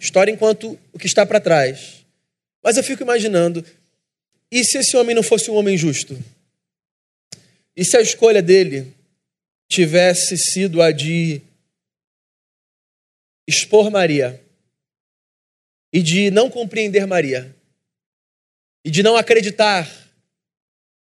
História 0.00 0.30
enquanto 0.30 0.78
o 0.92 0.98
que 0.98 1.06
está 1.06 1.24
para 1.24 1.40
trás. 1.40 2.04
Mas 2.62 2.76
eu 2.76 2.84
fico 2.84 3.02
imaginando, 3.02 3.64
e 4.50 4.64
se 4.64 4.78
esse 4.78 4.96
homem 4.96 5.14
não 5.14 5.22
fosse 5.22 5.50
um 5.50 5.54
homem 5.54 5.76
justo? 5.76 6.18
E 7.76 7.84
se 7.84 7.96
a 7.96 8.00
escolha 8.00 8.42
dele 8.42 8.92
tivesse 9.68 10.36
sido 10.36 10.82
a 10.82 10.90
de 10.90 11.40
expor 13.46 13.90
Maria 13.90 14.42
e 15.92 16.02
de 16.02 16.30
não 16.30 16.50
compreender 16.50 17.06
Maria 17.06 17.54
e 18.84 18.90
de 18.90 19.02
não 19.02 19.16
acreditar 19.16 19.88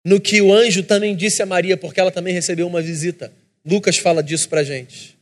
no 0.05 0.21
que 0.21 0.43
o 0.43 0.53
anjo 0.53 0.83
também 0.83 1.17
disse 1.17 1.43
a 1.43 1.47
Maria, 1.47 1.77
porque 1.77 1.99
ela 1.99 2.11
também 2.11 2.35
recebeu 2.35 2.67
uma 2.67 2.83
visita. 2.83 3.33
Lucas 3.65 3.97
fala 3.97 4.23
disso 4.23 4.49
para 4.49 4.63
gente. 4.63 5.17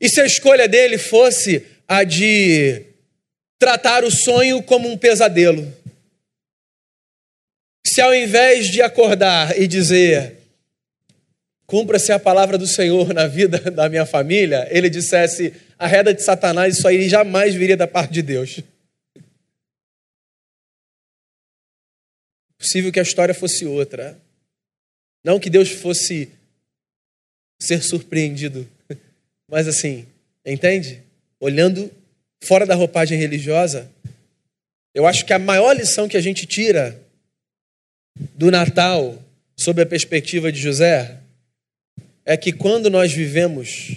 E 0.00 0.08
se 0.08 0.20
a 0.20 0.26
escolha 0.26 0.68
dele 0.68 0.98
fosse 0.98 1.66
a 1.88 2.04
de 2.04 2.82
tratar 3.58 4.04
o 4.04 4.10
sonho 4.10 4.62
como 4.62 4.88
um 4.88 4.96
pesadelo? 4.96 5.72
Se 7.84 8.00
ao 8.00 8.14
invés 8.14 8.68
de 8.68 8.80
acordar 8.80 9.58
e 9.60 9.66
dizer, 9.66 10.38
cumpra-se 11.66 12.12
a 12.12 12.18
palavra 12.18 12.56
do 12.56 12.66
Senhor 12.66 13.12
na 13.12 13.26
vida 13.26 13.58
da 13.70 13.88
minha 13.88 14.06
família, 14.06 14.66
ele 14.70 14.88
dissesse, 14.88 15.52
a 15.78 15.86
reda 15.86 16.14
de 16.14 16.22
Satanás, 16.22 16.78
isso 16.78 16.86
aí 16.86 17.08
jamais 17.08 17.54
viria 17.54 17.76
da 17.76 17.86
parte 17.86 18.12
de 18.12 18.22
Deus. 18.22 18.60
Possível 22.62 22.92
que 22.92 23.00
a 23.00 23.02
história 23.02 23.34
fosse 23.34 23.66
outra. 23.66 24.16
Não 25.24 25.40
que 25.40 25.50
Deus 25.50 25.68
fosse 25.68 26.30
ser 27.60 27.82
surpreendido 27.82 28.68
mas 29.50 29.66
assim, 29.66 30.06
entende? 30.46 31.02
Olhando 31.40 31.90
fora 32.42 32.64
da 32.64 32.76
roupagem 32.76 33.18
religiosa, 33.18 33.90
eu 34.94 35.06
acho 35.06 35.26
que 35.26 35.32
a 35.32 35.40
maior 35.40 35.72
lição 35.74 36.08
que 36.08 36.16
a 36.16 36.20
gente 36.20 36.46
tira 36.46 37.02
do 38.36 38.48
Natal, 38.48 39.20
sob 39.58 39.82
a 39.82 39.86
perspectiva 39.86 40.52
de 40.52 40.60
José, 40.60 41.18
é 42.24 42.36
que 42.36 42.52
quando 42.52 42.88
nós 42.88 43.12
vivemos 43.12 43.96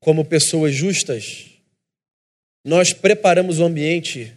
como 0.00 0.24
pessoas 0.24 0.74
justas, 0.74 1.50
nós 2.64 2.94
preparamos 2.94 3.60
o 3.60 3.64
ambiente 3.64 4.34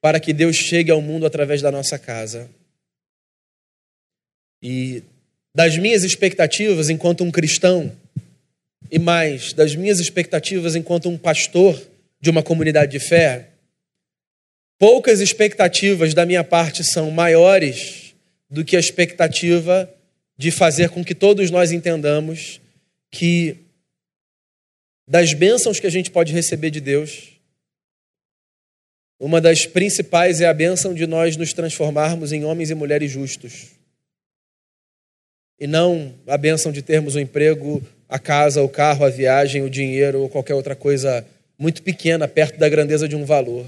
para 0.00 0.20
que 0.20 0.32
Deus 0.32 0.54
chegue 0.54 0.92
ao 0.92 1.02
mundo 1.02 1.26
através 1.26 1.60
da 1.60 1.72
nossa 1.72 1.98
casa. 1.98 2.48
E 4.62 5.02
das 5.54 5.76
minhas 5.76 6.04
expectativas 6.04 6.90
enquanto 6.90 7.24
um 7.24 7.30
cristão, 7.30 7.92
e 8.90 8.98
mais 8.98 9.52
das 9.52 9.74
minhas 9.74 9.98
expectativas 10.00 10.74
enquanto 10.74 11.08
um 11.08 11.18
pastor 11.18 11.80
de 12.20 12.30
uma 12.30 12.42
comunidade 12.42 12.92
de 12.92 12.98
fé, 12.98 13.48
poucas 14.78 15.20
expectativas 15.20 16.14
da 16.14 16.24
minha 16.24 16.44
parte 16.44 16.84
são 16.84 17.10
maiores 17.10 18.14
do 18.50 18.64
que 18.64 18.76
a 18.76 18.80
expectativa 18.80 19.92
de 20.36 20.50
fazer 20.50 20.90
com 20.90 21.04
que 21.04 21.14
todos 21.14 21.50
nós 21.50 21.72
entendamos 21.72 22.60
que 23.10 23.56
das 25.06 25.32
bênçãos 25.32 25.80
que 25.80 25.86
a 25.86 25.90
gente 25.90 26.10
pode 26.10 26.32
receber 26.32 26.70
de 26.70 26.80
Deus, 26.80 27.32
uma 29.18 29.40
das 29.40 29.66
principais 29.66 30.40
é 30.40 30.46
a 30.46 30.54
bênção 30.54 30.94
de 30.94 31.06
nós 31.06 31.36
nos 31.36 31.52
transformarmos 31.52 32.32
em 32.32 32.44
homens 32.44 32.70
e 32.70 32.74
mulheres 32.74 33.10
justos. 33.10 33.77
E 35.58 35.66
não 35.66 36.14
a 36.26 36.36
bênção 36.36 36.70
de 36.70 36.82
termos 36.82 37.16
um 37.16 37.20
emprego 37.20 37.82
a 38.08 38.18
casa, 38.18 38.62
o 38.62 38.68
carro, 38.68 39.04
a 39.04 39.10
viagem, 39.10 39.62
o 39.62 39.68
dinheiro 39.68 40.22
ou 40.22 40.28
qualquer 40.28 40.54
outra 40.54 40.74
coisa 40.74 41.26
muito 41.58 41.82
pequena 41.82 42.26
perto 42.26 42.58
da 42.58 42.68
grandeza 42.68 43.06
de 43.06 43.14
um 43.14 43.24
valor. 43.24 43.66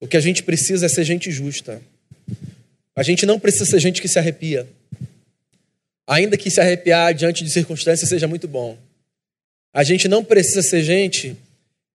O 0.00 0.06
que 0.06 0.16
a 0.16 0.20
gente 0.20 0.42
precisa 0.42 0.86
é 0.86 0.88
ser 0.88 1.04
gente 1.04 1.30
justa. 1.30 1.82
A 2.96 3.02
gente 3.02 3.26
não 3.26 3.38
precisa 3.38 3.66
ser 3.66 3.80
gente 3.80 4.00
que 4.00 4.08
se 4.08 4.18
arrepia. 4.18 4.66
Ainda 6.06 6.36
que 6.36 6.50
se 6.50 6.60
arrepiar 6.60 7.12
diante 7.12 7.42
de 7.42 7.50
circunstâncias 7.50 8.08
seja 8.08 8.28
muito 8.28 8.46
bom. 8.46 8.78
A 9.72 9.82
gente 9.82 10.06
não 10.06 10.22
precisa 10.22 10.62
ser 10.62 10.82
gente 10.82 11.36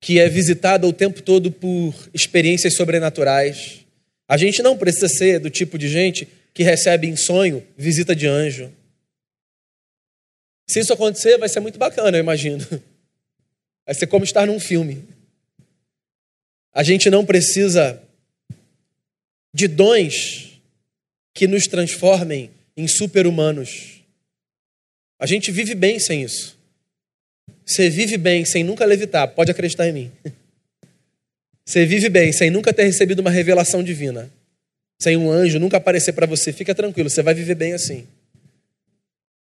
que 0.02 0.20
é 0.20 0.28
visitada 0.28 0.88
o 0.88 0.94
tempo 0.94 1.22
todo 1.22 1.52
por 1.52 1.94
experiências 2.14 2.74
sobrenaturais. 2.74 3.86
A 4.28 4.38
gente 4.38 4.62
não 4.62 4.78
precisa 4.78 5.08
ser 5.08 5.40
do 5.40 5.50
tipo 5.50 5.78
de 5.78 5.88
gente 5.88 6.28
que 6.54 6.64
recebe 6.64 7.08
em 7.08 7.16
sonho 7.16 7.66
visita 7.78 8.16
de 8.16 8.28
anjo. 8.28 8.72
Se 10.68 10.80
isso 10.80 10.94
acontecer, 10.94 11.38
vai 11.38 11.50
ser 11.50 11.60
muito 11.60 11.80
bacana, 11.80 12.18
eu 12.18 12.22
imagino. 12.22 12.66
Vai 13.86 13.96
ser 13.96 14.06
como 14.06 14.24
estar 14.24 14.46
num 14.46 14.60
filme. 14.60 15.04
A 16.72 16.84
gente 16.84 17.10
não 17.10 17.26
precisa 17.26 18.00
de 19.52 19.68
dons 19.68 20.62
que 21.34 21.48
nos 21.48 21.66
transformem 21.66 22.52
em 22.78 22.88
super-humanos. 22.88 24.04
A 25.18 25.26
gente 25.26 25.52
vive 25.52 25.74
bem 25.74 25.98
sem 25.98 26.22
isso. 26.22 26.56
Você 27.66 27.90
vive 27.90 28.18
bem 28.18 28.46
sem 28.46 28.64
nunca 28.64 28.86
levitar, 28.86 29.28
pode 29.30 29.52
acreditar 29.52 29.88
em 29.88 29.94
mim. 29.94 30.12
Você 31.66 31.86
vive 31.86 32.10
bem 32.10 32.32
sem 32.32 32.50
nunca 32.50 32.74
ter 32.74 32.84
recebido 32.84 33.20
uma 33.20 33.30
revelação 33.30 33.84
divina, 33.84 34.32
sem 35.00 35.16
um 35.16 35.32
anjo 35.32 35.60
nunca 35.60 35.78
aparecer 35.78 36.14
para 36.14 36.26
você, 36.26 36.52
fica 36.52 36.76
tranquilo, 36.76 37.10
você 37.10 37.24
vai 37.24 37.34
viver 37.34 37.56
bem 37.56 37.74
assim. 37.74 38.06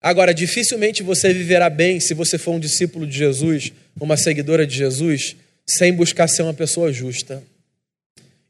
Agora, 0.01 0.33
dificilmente 0.33 1.03
você 1.03 1.33
viverá 1.33 1.69
bem 1.69 1.99
se 1.99 2.15
você 2.15 2.39
for 2.39 2.53
um 2.53 2.61
discípulo 2.61 3.07
de 3.07 3.17
Jesus, 3.17 3.73
uma 3.99 4.17
seguidora 4.17 4.67
de 4.67 4.77
Jesus, 4.77 5.37
sem 5.67 5.93
buscar 5.93 6.29
ser 6.29 6.43
uma 6.43 6.55
pessoa 6.55 6.93
justa. 6.93 7.43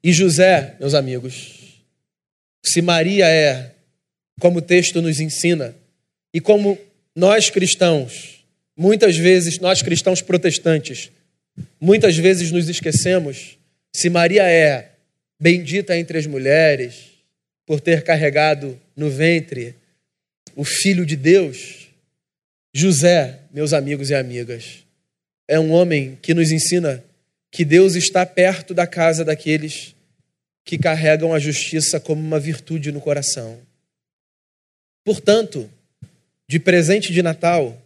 E 0.03 0.13
José, 0.13 0.77
meus 0.79 0.95
amigos, 0.95 1.83
se 2.63 2.83
Maria 2.83 3.27
é, 3.27 3.73
como 4.41 4.59
o 4.59 4.63
texto 4.63 5.01
nos 5.01 5.21
ensina, 5.21 5.75
e 6.35 6.41
como 6.41 6.79
nós 7.17 7.49
cristãos, 7.49 8.45
muitas 8.77 9.17
vezes, 9.17 9.59
nós 9.59 9.83
cristãos 9.83 10.21
protestantes, 10.21 11.11
muitas 11.81 12.17
vezes 12.17 12.53
nos 12.53 12.69
esquecemos, 12.69 13.57
se 13.93 14.11
Maria 14.11 14.43
é 14.43 14.88
bendita 15.41 15.97
entre 15.97 16.19
as 16.19 16.27
mulheres, 16.27 17.11
por 17.67 17.81
ter 17.81 18.03
carregado 18.03 18.81
no 18.97 19.11
ventre 19.11 19.75
o 20.57 20.65
Filho 20.65 21.07
de 21.07 21.15
Deus, 21.15 21.89
José, 22.75 23.41
meus 23.53 23.73
amigos 23.73 24.11
e 24.11 24.15
amigas, 24.15 24.85
é 25.47 25.59
um 25.59 25.71
homem 25.71 26.19
que 26.21 26.35
nos 26.35 26.51
ensina 26.51 27.05
que 27.51 27.65
Deus 27.65 27.95
está 27.95 28.27
perto 28.27 28.75
da 28.75 28.87
casa 28.87 29.25
daqueles 29.25 29.95
que 30.65 30.77
carregam 30.77 31.33
a 31.33 31.39
justiça 31.39 31.99
como 31.99 32.21
uma 32.21 32.39
virtude 32.39 32.93
no 32.93 33.01
coração. 33.01 33.59
Portanto, 35.05 35.71
de 36.47 36.59
presente 36.59 37.13
de 37.13 37.23
Natal, 37.23 37.81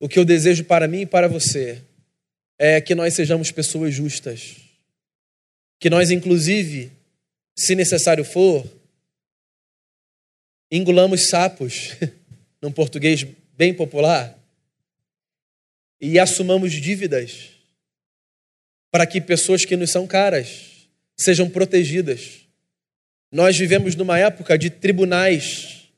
o 0.00 0.08
que 0.08 0.18
eu 0.18 0.24
desejo 0.24 0.64
para 0.64 0.88
mim 0.88 1.02
e 1.02 1.06
para 1.06 1.28
você 1.28 1.82
é 2.58 2.80
que 2.80 2.94
nós 2.94 3.14
sejamos 3.14 3.50
pessoas 3.50 3.94
justas. 3.94 4.65
Que 5.78 5.90
nós, 5.90 6.10
inclusive, 6.10 6.90
se 7.54 7.74
necessário 7.74 8.24
for, 8.24 8.66
engolamos 10.70 11.28
sapos, 11.28 11.96
num 12.60 12.72
português 12.72 13.26
bem 13.56 13.72
popular, 13.72 14.36
e 16.00 16.18
assumamos 16.18 16.72
dívidas 16.72 17.50
para 18.90 19.06
que 19.06 19.20
pessoas 19.20 19.64
que 19.64 19.76
nos 19.76 19.90
são 19.90 20.06
caras 20.06 20.88
sejam 21.16 21.48
protegidas. 21.48 22.46
Nós 23.32 23.56
vivemos 23.56 23.94
numa 23.94 24.18
época 24.18 24.56
de 24.58 24.70
tribunais 24.70 25.88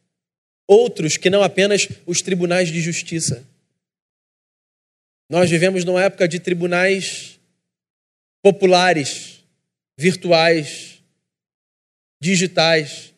outros 0.66 1.16
que 1.16 1.30
não 1.30 1.42
apenas 1.42 1.88
os 2.06 2.20
tribunais 2.20 2.68
de 2.68 2.80
justiça. 2.80 3.44
Nós 5.28 5.50
vivemos 5.50 5.84
numa 5.84 6.02
época 6.02 6.26
de 6.28 6.38
tribunais 6.38 7.38
populares, 8.42 9.27
virtuais, 9.98 11.02
digitais, 12.20 13.12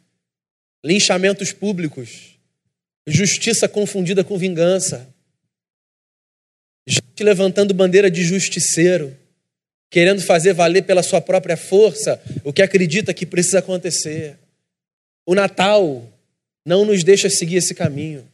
linchamentos 0.83 1.53
públicos, 1.53 2.39
justiça 3.07 3.69
confundida 3.69 4.25
com 4.25 4.39
vingança, 4.39 5.07
gente 6.89 7.23
levantando 7.23 7.75
bandeira 7.75 8.11
de 8.11 8.23
justiceiro, 8.23 9.15
querendo 9.91 10.23
fazer 10.23 10.55
valer 10.55 10.83
pela 10.85 11.03
sua 11.03 11.21
própria 11.21 11.57
força 11.57 12.23
o 12.43 12.53
que 12.53 12.63
acredita 12.63 13.13
que 13.13 13.27
precisa 13.27 13.59
acontecer. 13.59 14.39
O 15.27 15.35
Natal 15.35 16.11
não 16.65 16.87
nos 16.87 17.05
deixa 17.05 17.29
seguir 17.29 17.57
esse 17.57 17.75
caminho. 17.75 18.27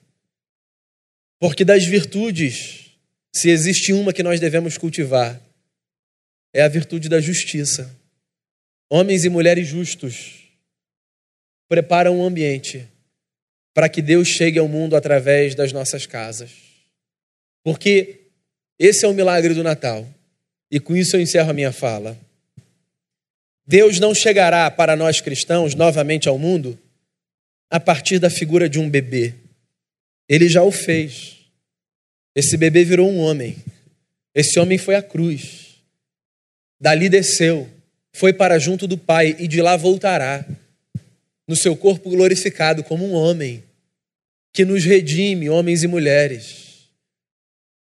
Porque 1.40 1.64
das 1.64 1.84
virtudes, 1.84 2.92
se 3.34 3.51
existe 3.51 3.92
uma 3.92 4.12
que 4.12 4.22
nós 4.22 4.38
devemos 4.38 4.78
cultivar, 4.78 5.40
é 6.55 6.62
a 6.62 6.68
virtude 6.68 7.09
da 7.09 7.20
justiça. 7.20 7.94
Homens 8.89 9.24
e 9.24 9.28
mulheres 9.28 9.66
justos 9.66 10.45
preparam 11.68 12.20
um 12.20 12.24
ambiente 12.24 12.89
para 13.74 13.89
que 13.89 14.01
Deus 14.01 14.28
chegue 14.28 14.59
ao 14.59 14.68
mundo 14.68 14.97
através 14.97 15.55
das 15.55 15.72
nossas 15.72 16.07
casas. 16.07 16.51
Porque 17.62 18.20
esse 18.78 19.05
é 19.05 19.09
o 19.09 19.12
milagre 19.12 19.55
do 19.55 19.62
Natal. 19.62 20.07
E 20.70 20.78
com 20.78 20.97
isso 20.97 21.16
eu 21.16 21.20
encerro 21.20 21.51
a 21.51 21.55
minha 21.55 21.72
fala. 21.72 22.18
Deus 23.66 23.99
não 23.99 24.14
chegará 24.14 24.70
para 24.70 24.95
nós 24.95 25.20
cristãos 25.20 25.74
novamente 25.74 26.28
ao 26.28 26.39
mundo 26.39 26.78
a 27.68 27.80
partir 27.80 28.18
da 28.18 28.30
figura 28.30 28.68
de 28.68 28.78
um 28.78 28.89
bebê. 28.89 29.34
Ele 30.28 30.49
já 30.49 30.62
o 30.62 30.70
fez. 30.70 31.37
Esse 32.34 32.57
bebê 32.57 32.84
virou 32.84 33.11
um 33.11 33.18
homem. 33.18 33.57
Esse 34.34 34.59
homem 34.61 34.78
foi 34.78 34.95
à 34.95 35.03
cruz. 35.03 35.82
Dali 36.80 37.09
desceu, 37.09 37.68
foi 38.17 38.33
para 38.33 38.59
junto 38.59 38.87
do 38.87 38.97
Pai 38.97 39.37
e 39.39 39.47
de 39.47 39.61
lá 39.61 39.77
voltará, 39.77 40.43
no 41.47 41.55
seu 41.55 41.77
corpo 41.77 42.09
glorificado 42.09 42.83
como 42.83 43.07
um 43.07 43.12
homem 43.12 43.62
que 44.55 44.64
nos 44.64 44.87
redime, 44.87 45.51
homens 45.51 45.83
e 45.83 45.87
mulheres. 45.87 46.89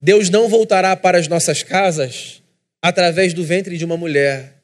Deus 0.03 0.31
não 0.31 0.49
voltará 0.49 0.97
para 0.97 1.19
as 1.19 1.29
nossas 1.29 1.63
casas 1.63 2.43
através 2.83 3.33
do 3.33 3.45
ventre 3.45 3.79
de 3.79 3.85
uma 3.85 3.97
mulher. 3.97 4.55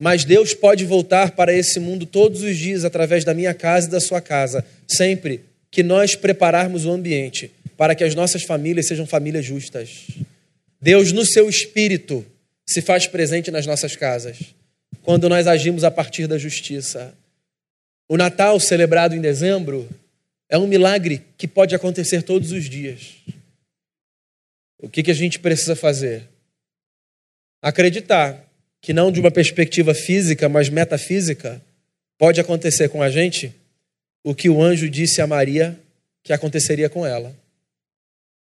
Mas 0.00 0.24
Deus 0.24 0.54
pode 0.54 0.84
voltar 0.84 1.32
para 1.32 1.52
esse 1.52 1.80
mundo 1.80 2.06
todos 2.06 2.42
os 2.42 2.56
dias 2.56 2.84
através 2.84 3.24
da 3.24 3.34
minha 3.34 3.52
casa 3.52 3.88
e 3.88 3.90
da 3.90 4.00
sua 4.00 4.20
casa, 4.20 4.64
sempre 4.86 5.40
que 5.72 5.82
nós 5.82 6.14
prepararmos 6.14 6.84
o 6.84 6.92
ambiente 6.92 7.50
para 7.76 7.96
que 7.96 8.04
as 8.04 8.14
nossas 8.14 8.44
famílias 8.44 8.86
sejam 8.86 9.06
famílias 9.06 9.44
justas. 9.44 10.06
Deus, 10.80 11.10
no 11.10 11.26
seu 11.26 11.48
espírito, 11.48 12.24
se 12.66 12.82
faz 12.82 13.06
presente 13.06 13.50
nas 13.50 13.66
nossas 13.66 13.94
casas, 13.94 14.38
quando 15.02 15.28
nós 15.28 15.46
agimos 15.46 15.84
a 15.84 15.90
partir 15.90 16.26
da 16.26 16.38
justiça. 16.38 17.14
O 18.08 18.16
Natal, 18.16 18.58
celebrado 18.58 19.14
em 19.14 19.20
dezembro, 19.20 19.88
é 20.48 20.58
um 20.58 20.66
milagre 20.66 21.22
que 21.36 21.46
pode 21.46 21.74
acontecer 21.74 22.22
todos 22.22 22.52
os 22.52 22.64
dias. 22.68 23.16
O 24.78 24.88
que, 24.88 25.02
que 25.02 25.10
a 25.10 25.14
gente 25.14 25.38
precisa 25.38 25.74
fazer? 25.76 26.28
acreditar 27.66 28.44
que 28.80 28.92
não 28.92 29.10
de 29.10 29.18
uma 29.18 29.30
perspectiva 29.30 29.92
física, 29.92 30.48
mas 30.48 30.68
metafísica, 30.68 31.60
pode 32.16 32.40
acontecer 32.40 32.88
com 32.88 33.02
a 33.02 33.10
gente 33.10 33.52
o 34.24 34.34
que 34.34 34.48
o 34.48 34.62
anjo 34.62 34.88
disse 34.88 35.20
a 35.20 35.26
Maria 35.26 35.78
que 36.22 36.32
aconteceria 36.32 36.88
com 36.88 37.04
ela. 37.04 37.34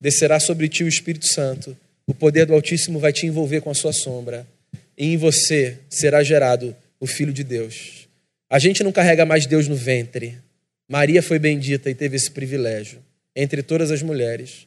Descerá 0.01 0.41
sobre 0.41 0.67
ti 0.69 0.83
o 0.83 0.89
Espírito 0.89 1.27
Santo, 1.27 1.77
o 2.07 2.15
poder 2.15 2.47
do 2.47 2.55
Altíssimo 2.55 2.99
vai 2.99 3.13
te 3.13 3.27
envolver 3.27 3.61
com 3.61 3.71
a 3.71 3.75
sua 3.75 3.93
sombra, 3.93 4.47
e 4.97 5.07
em 5.07 5.17
você 5.17 5.79
será 5.89 6.23
gerado 6.23 6.77
o 6.99 7.07
Filho 7.07 7.33
de 7.33 7.45
Deus. 7.45 8.09
A 8.51 8.59
gente 8.59 8.83
não 8.83 8.93
carrega 8.93 9.25
mais 9.25 9.47
Deus 9.47 9.67
no 9.69 9.77
ventre. 9.77 10.39
Maria 10.89 11.23
foi 11.23 11.39
bendita 11.39 11.89
e 11.89 11.95
teve 11.95 12.17
esse 12.17 12.31
privilégio 12.31 12.99
entre 13.35 13.63
todas 13.63 13.91
as 13.91 14.03
mulheres. 14.03 14.67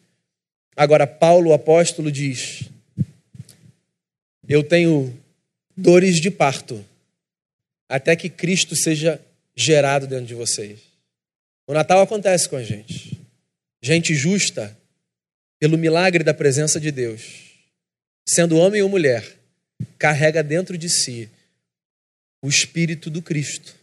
Agora, 0.76 1.06
Paulo, 1.06 1.52
o 1.52 1.54
apóstolo, 1.54 2.12
diz 2.12 2.70
eu 4.48 4.64
tenho 4.64 5.16
dores 5.76 6.22
de 6.22 6.30
parto 6.30 6.84
até 7.90 8.16
que 8.16 8.30
Cristo 8.30 8.76
seja 8.76 9.20
gerado 9.56 10.08
dentro 10.08 10.26
de 10.26 10.36
vocês. 10.36 10.80
O 11.68 11.74
Natal 11.74 12.02
acontece 12.02 12.48
com 12.48 12.56
a 12.56 12.64
gente. 12.64 13.20
Gente 13.82 14.14
justa, 14.14 14.78
pelo 15.66 15.80
milagre 15.80 16.24
da 16.24 16.32
presença 16.32 16.80
de 16.80 16.92
Deus, 16.92 17.24
sendo 18.24 18.56
homem 18.56 18.84
ou 18.84 18.88
mulher, 18.88 19.26
carrega 19.98 20.44
dentro 20.44 20.78
de 20.78 20.88
si 20.88 21.28
o 22.40 22.48
Espírito 22.48 23.10
do 23.10 23.20
Cristo, 23.20 23.74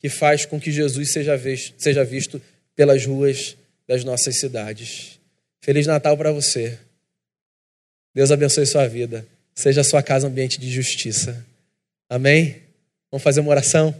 que 0.00 0.08
faz 0.08 0.44
com 0.44 0.58
que 0.58 0.72
Jesus 0.72 1.12
seja 1.12 1.36
visto, 1.36 1.80
seja 1.80 2.04
visto 2.04 2.42
pelas 2.74 3.06
ruas 3.06 3.56
das 3.86 4.02
nossas 4.02 4.40
cidades. 4.40 5.20
Feliz 5.62 5.86
Natal 5.86 6.18
para 6.18 6.32
você. 6.32 6.76
Deus 8.12 8.32
abençoe 8.32 8.66
sua 8.66 8.88
vida. 8.88 9.24
Seja 9.54 9.82
a 9.82 9.84
sua 9.84 10.02
casa 10.02 10.26
ambiente 10.26 10.58
de 10.58 10.68
justiça. 10.68 11.46
Amém? 12.10 12.60
Vamos 13.08 13.22
fazer 13.22 13.38
uma 13.38 13.50
oração? 13.50 13.94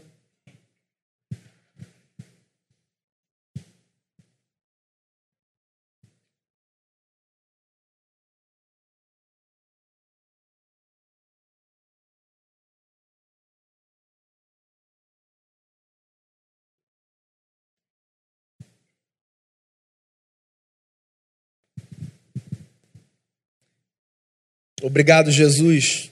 Obrigado, 24.86 25.30
Jesus. 25.30 26.10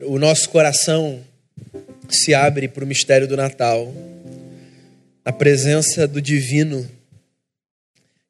O 0.00 0.18
nosso 0.18 0.48
coração 0.48 1.22
se 2.08 2.32
abre 2.32 2.68
para 2.68 2.82
o 2.82 2.86
mistério 2.86 3.28
do 3.28 3.36
Natal, 3.36 3.92
a 5.22 5.30
presença 5.30 6.08
do 6.08 6.22
divino 6.22 6.90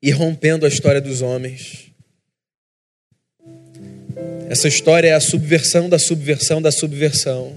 e 0.02 0.10
rompendo 0.10 0.66
a 0.66 0.68
história 0.68 1.00
dos 1.00 1.22
homens. 1.22 1.92
Essa 4.48 4.66
história 4.66 5.10
é 5.10 5.12
a 5.12 5.20
subversão 5.20 5.88
da 5.88 6.00
subversão 6.00 6.60
da 6.60 6.72
subversão. 6.72 7.56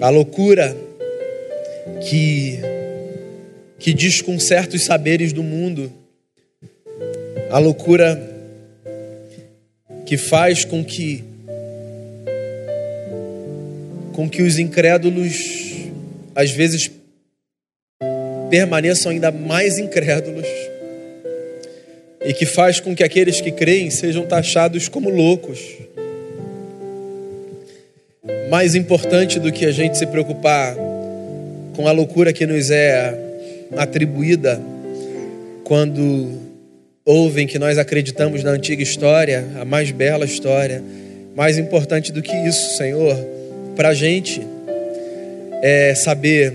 A 0.00 0.08
loucura 0.08 0.76
que 2.08 2.60
que 3.80 3.92
desconcerta 3.92 4.76
os 4.76 4.84
saberes 4.84 5.32
do 5.32 5.42
mundo. 5.42 5.92
A 7.50 7.58
loucura 7.58 8.33
que 10.06 10.16
faz 10.16 10.64
com 10.64 10.84
que 10.84 11.24
com 14.12 14.28
que 14.28 14.42
os 14.42 14.58
incrédulos 14.58 15.34
às 16.34 16.50
vezes 16.50 16.90
permaneçam 18.48 19.10
ainda 19.10 19.32
mais 19.32 19.78
incrédulos 19.78 20.46
e 22.24 22.32
que 22.32 22.46
faz 22.46 22.80
com 22.80 22.94
que 22.94 23.02
aqueles 23.02 23.40
que 23.40 23.50
creem 23.50 23.90
sejam 23.90 24.24
taxados 24.24 24.88
como 24.88 25.10
loucos. 25.10 25.60
Mais 28.48 28.74
importante 28.74 29.38
do 29.38 29.52
que 29.52 29.66
a 29.66 29.72
gente 29.72 29.98
se 29.98 30.06
preocupar 30.06 30.74
com 31.76 31.88
a 31.88 31.92
loucura 31.92 32.32
que 32.32 32.46
nos 32.46 32.70
é 32.70 33.14
atribuída 33.76 34.60
quando 35.64 36.44
ouvem 37.04 37.46
que 37.46 37.58
nós 37.58 37.76
acreditamos 37.76 38.42
na 38.42 38.50
antiga 38.50 38.82
história, 38.82 39.44
a 39.60 39.64
mais 39.64 39.90
bela 39.90 40.24
história. 40.24 40.82
Mais 41.34 41.58
importante 41.58 42.10
do 42.12 42.22
que 42.22 42.34
isso, 42.46 42.76
Senhor, 42.76 43.16
para 43.76 43.90
a 43.90 43.94
gente 43.94 44.40
é 45.62 45.94
saber 45.94 46.54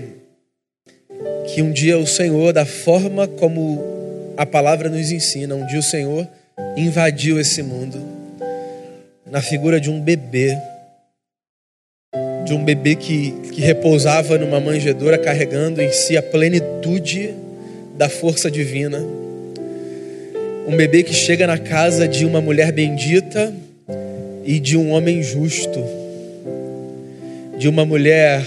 que 1.46 1.62
um 1.62 1.70
dia 1.70 1.98
o 1.98 2.06
Senhor, 2.06 2.52
da 2.52 2.64
forma 2.64 3.28
como 3.28 4.34
a 4.36 4.46
palavra 4.46 4.88
nos 4.88 5.12
ensina, 5.12 5.54
um 5.54 5.66
dia 5.66 5.78
o 5.78 5.82
Senhor 5.82 6.26
invadiu 6.76 7.38
esse 7.38 7.62
mundo 7.62 8.00
na 9.30 9.40
figura 9.40 9.80
de 9.80 9.90
um 9.90 10.00
bebê, 10.00 10.56
de 12.44 12.54
um 12.54 12.64
bebê 12.64 12.96
que, 12.96 13.32
que 13.52 13.60
repousava 13.60 14.38
numa 14.38 14.58
manjedoura 14.58 15.18
carregando 15.18 15.80
em 15.80 15.92
si 15.92 16.16
a 16.16 16.22
plenitude 16.22 17.34
da 17.96 18.08
força 18.08 18.50
divina 18.50 19.00
um 20.70 20.76
bebê 20.76 21.02
que 21.02 21.12
chega 21.12 21.48
na 21.48 21.58
casa 21.58 22.06
de 22.06 22.24
uma 22.24 22.40
mulher 22.40 22.70
bendita 22.70 23.52
e 24.44 24.60
de 24.60 24.76
um 24.76 24.92
homem 24.92 25.20
justo, 25.20 25.84
de 27.58 27.68
uma 27.68 27.84
mulher 27.84 28.46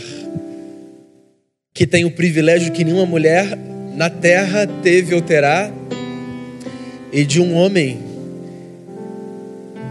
que 1.73 1.85
tem 1.85 2.05
o 2.05 2.11
privilégio 2.11 2.71
que 2.71 2.85
nenhuma 2.85 3.05
mulher 3.05 3.57
na 3.93 4.09
terra 4.09 4.65
teve 4.81 5.13
ou 5.13 5.21
terá, 5.21 5.69
e 7.11 7.25
de 7.25 7.41
um 7.41 7.55
homem 7.55 7.99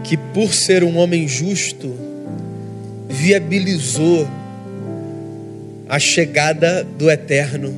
que, 0.03 0.17
por 0.17 0.55
ser 0.55 0.83
um 0.83 0.97
homem 0.97 1.27
justo, 1.27 1.95
viabilizou 3.07 4.27
a 5.87 5.99
chegada 5.99 6.83
do 6.83 7.11
eterno 7.11 7.71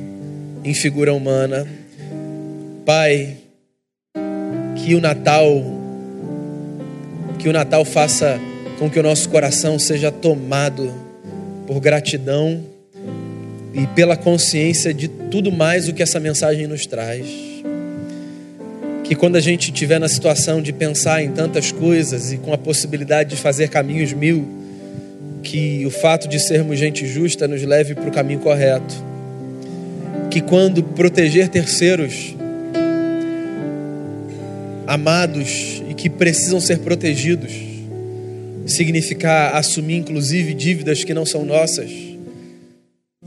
em 0.64 0.72
figura 0.72 1.12
humana. 1.12 1.68
Pai, 2.86 3.36
que 4.86 4.94
o 4.94 5.00
Natal 5.00 5.64
que 7.40 7.48
o 7.48 7.52
Natal 7.52 7.84
faça 7.84 8.38
com 8.78 8.88
que 8.88 9.00
o 9.00 9.02
nosso 9.02 9.28
coração 9.28 9.80
seja 9.80 10.12
tomado 10.12 10.94
por 11.66 11.80
gratidão 11.80 12.62
e 13.74 13.84
pela 13.88 14.16
consciência 14.16 14.94
de 14.94 15.08
tudo 15.08 15.50
mais 15.50 15.88
o 15.88 15.92
que 15.92 16.04
essa 16.04 16.20
mensagem 16.20 16.68
nos 16.68 16.86
traz. 16.86 17.26
Que 19.02 19.16
quando 19.16 19.34
a 19.34 19.40
gente 19.40 19.72
estiver 19.72 19.98
na 19.98 20.08
situação 20.08 20.62
de 20.62 20.72
pensar 20.72 21.20
em 21.20 21.32
tantas 21.32 21.72
coisas 21.72 22.32
e 22.32 22.38
com 22.38 22.52
a 22.52 22.58
possibilidade 22.58 23.30
de 23.30 23.36
fazer 23.36 23.68
caminhos 23.68 24.12
mil, 24.12 24.46
que 25.42 25.84
o 25.84 25.90
fato 25.90 26.28
de 26.28 26.38
sermos 26.38 26.78
gente 26.78 27.08
justa 27.08 27.48
nos 27.48 27.62
leve 27.64 27.96
para 27.96 28.08
o 28.08 28.12
caminho 28.12 28.38
correto. 28.38 28.94
Que 30.30 30.40
quando 30.40 30.80
proteger 30.80 31.48
terceiros 31.48 32.35
amados 34.86 35.82
e 35.88 35.94
que 35.94 36.08
precisam 36.08 36.60
ser 36.60 36.78
protegidos, 36.78 37.52
significar 38.66 39.54
assumir 39.56 39.96
inclusive 39.96 40.54
dívidas 40.54 41.04
que 41.04 41.12
não 41.12 41.26
são 41.26 41.44
nossas, 41.44 41.90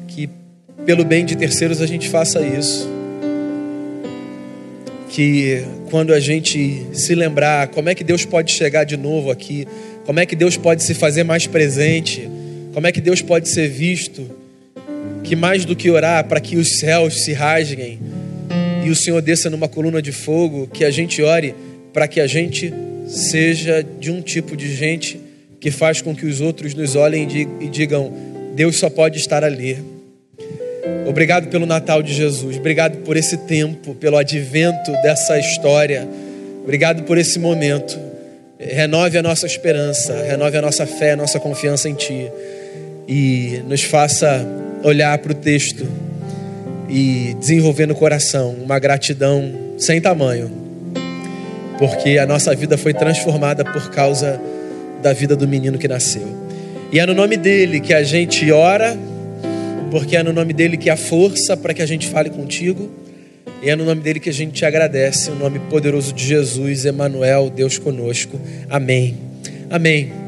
que 0.07 0.30
pelo 0.86 1.03
bem 1.03 1.26
de 1.26 1.36
terceiros 1.36 1.82
a 1.82 1.86
gente 1.86 2.10
faça 2.10 2.41
isso. 2.41 2.89
Que 5.10 5.64
quando 5.89 6.14
a 6.14 6.20
gente 6.20 6.86
se 6.93 7.16
lembrar 7.16 7.68
como 7.70 7.89
é 7.89 7.95
que 7.95 8.03
Deus 8.03 8.26
pode 8.26 8.51
chegar 8.51 8.84
de 8.84 8.95
novo 8.95 9.32
aqui, 9.32 9.68
como 10.05 10.20
é 10.20 10.26
que 10.26 10.36
Deus 10.36 10.55
pode 10.55 10.84
se 10.84 10.93
fazer 10.93 11.24
mais 11.24 11.47
presente, 11.47 12.30
como 12.74 12.88
é 12.88 12.91
que 12.91 13.01
Deus 13.01 13.22
pode 13.22 13.49
ser 13.49 13.68
visto, 13.68 14.30
que 15.24 15.36
mais 15.36 15.66
do 15.66 15.76
que 15.76 15.89
orar 15.89 16.26
para 16.26 16.39
que 16.39 16.57
os 16.57 16.80
céus 16.80 17.24
se 17.24 17.34
rasguem 17.34 17.99
e 18.84 18.89
o 18.89 18.95
Senhor 18.95 19.21
desça 19.21 19.49
numa 19.49 19.67
coluna 19.67 20.01
de 20.01 20.11
fogo, 20.11 20.67
que 20.67 20.86
a 20.86 20.91
gente 20.91 21.21
ore 21.21 21.53
para 21.93 22.07
que 22.07 22.19
a 22.19 22.27
gente 22.27 22.73
seja 23.07 23.84
de 23.84 24.11
um 24.11 24.21
tipo 24.21 24.55
de 24.55 24.73
gente 24.73 25.19
que 25.59 25.71
faz 25.71 26.01
com 26.01 26.15
que 26.15 26.25
os 26.25 26.39
outros 26.41 26.73
nos 26.73 26.95
olhem 26.95 27.27
e 27.59 27.67
digam: 27.67 28.11
Deus 28.55 28.77
só 28.77 28.89
pode 28.89 29.17
estar 29.17 29.43
ali. 29.43 29.77
Obrigado 31.07 31.47
pelo 31.49 31.65
Natal 31.65 32.03
de 32.03 32.13
Jesus, 32.13 32.57
obrigado 32.57 32.99
por 32.99 33.17
esse 33.17 33.38
tempo, 33.38 33.95
pelo 33.95 34.15
advento 34.15 34.91
dessa 35.01 35.39
história, 35.39 36.07
obrigado 36.63 37.03
por 37.03 37.17
esse 37.17 37.39
momento. 37.39 37.99
Renove 38.59 39.17
a 39.17 39.23
nossa 39.23 39.47
esperança, 39.47 40.13
renove 40.23 40.57
a 40.57 40.61
nossa 40.61 40.86
fé, 40.86 41.11
a 41.11 41.15
nossa 41.15 41.39
confiança 41.39 41.89
em 41.89 41.95
Ti 41.95 42.30
e 43.07 43.61
nos 43.67 43.84
faça 43.84 44.45
olhar 44.84 45.17
para 45.17 45.32
o 45.32 45.36
texto 45.36 45.88
e 46.89 47.35
desenvolver 47.39 47.85
no 47.85 47.95
coração 47.95 48.55
uma 48.63 48.79
gratidão 48.79 49.51
sem 49.77 50.01
tamanho, 50.01 50.51
porque 51.77 52.17
a 52.17 52.25
nossa 52.25 52.53
vida 52.55 52.77
foi 52.77 52.93
transformada 52.93 53.63
por 53.63 53.89
causa 53.91 54.41
da 55.01 55.13
vida 55.13 55.35
do 55.35 55.47
menino 55.47 55.77
que 55.77 55.87
nasceu. 55.87 56.27
E 56.91 56.99
é 56.99 57.05
no 57.05 57.13
nome 57.13 57.37
dele 57.37 57.79
que 57.79 57.93
a 57.93 58.03
gente 58.03 58.51
ora, 58.51 58.97
porque 59.91 60.17
é 60.17 60.23
no 60.23 60.33
nome 60.33 60.53
dele 60.53 60.75
que 60.75 60.89
há 60.89 60.97
força 60.97 61.55
para 61.55 61.73
que 61.73 61.81
a 61.81 61.85
gente 61.85 62.07
fale 62.07 62.29
contigo. 62.29 62.89
E 63.61 63.69
é 63.69 63.75
no 63.75 63.85
nome 63.85 64.01
dele 64.01 64.19
que 64.19 64.29
a 64.29 64.33
gente 64.33 64.53
te 64.53 64.65
agradece, 64.65 65.29
o 65.29 65.35
nome 65.35 65.59
poderoso 65.69 66.13
de 66.13 66.25
Jesus, 66.25 66.85
Emanuel, 66.85 67.49
Deus 67.49 67.77
conosco. 67.77 68.39
Amém. 68.69 69.17
Amém. 69.69 70.18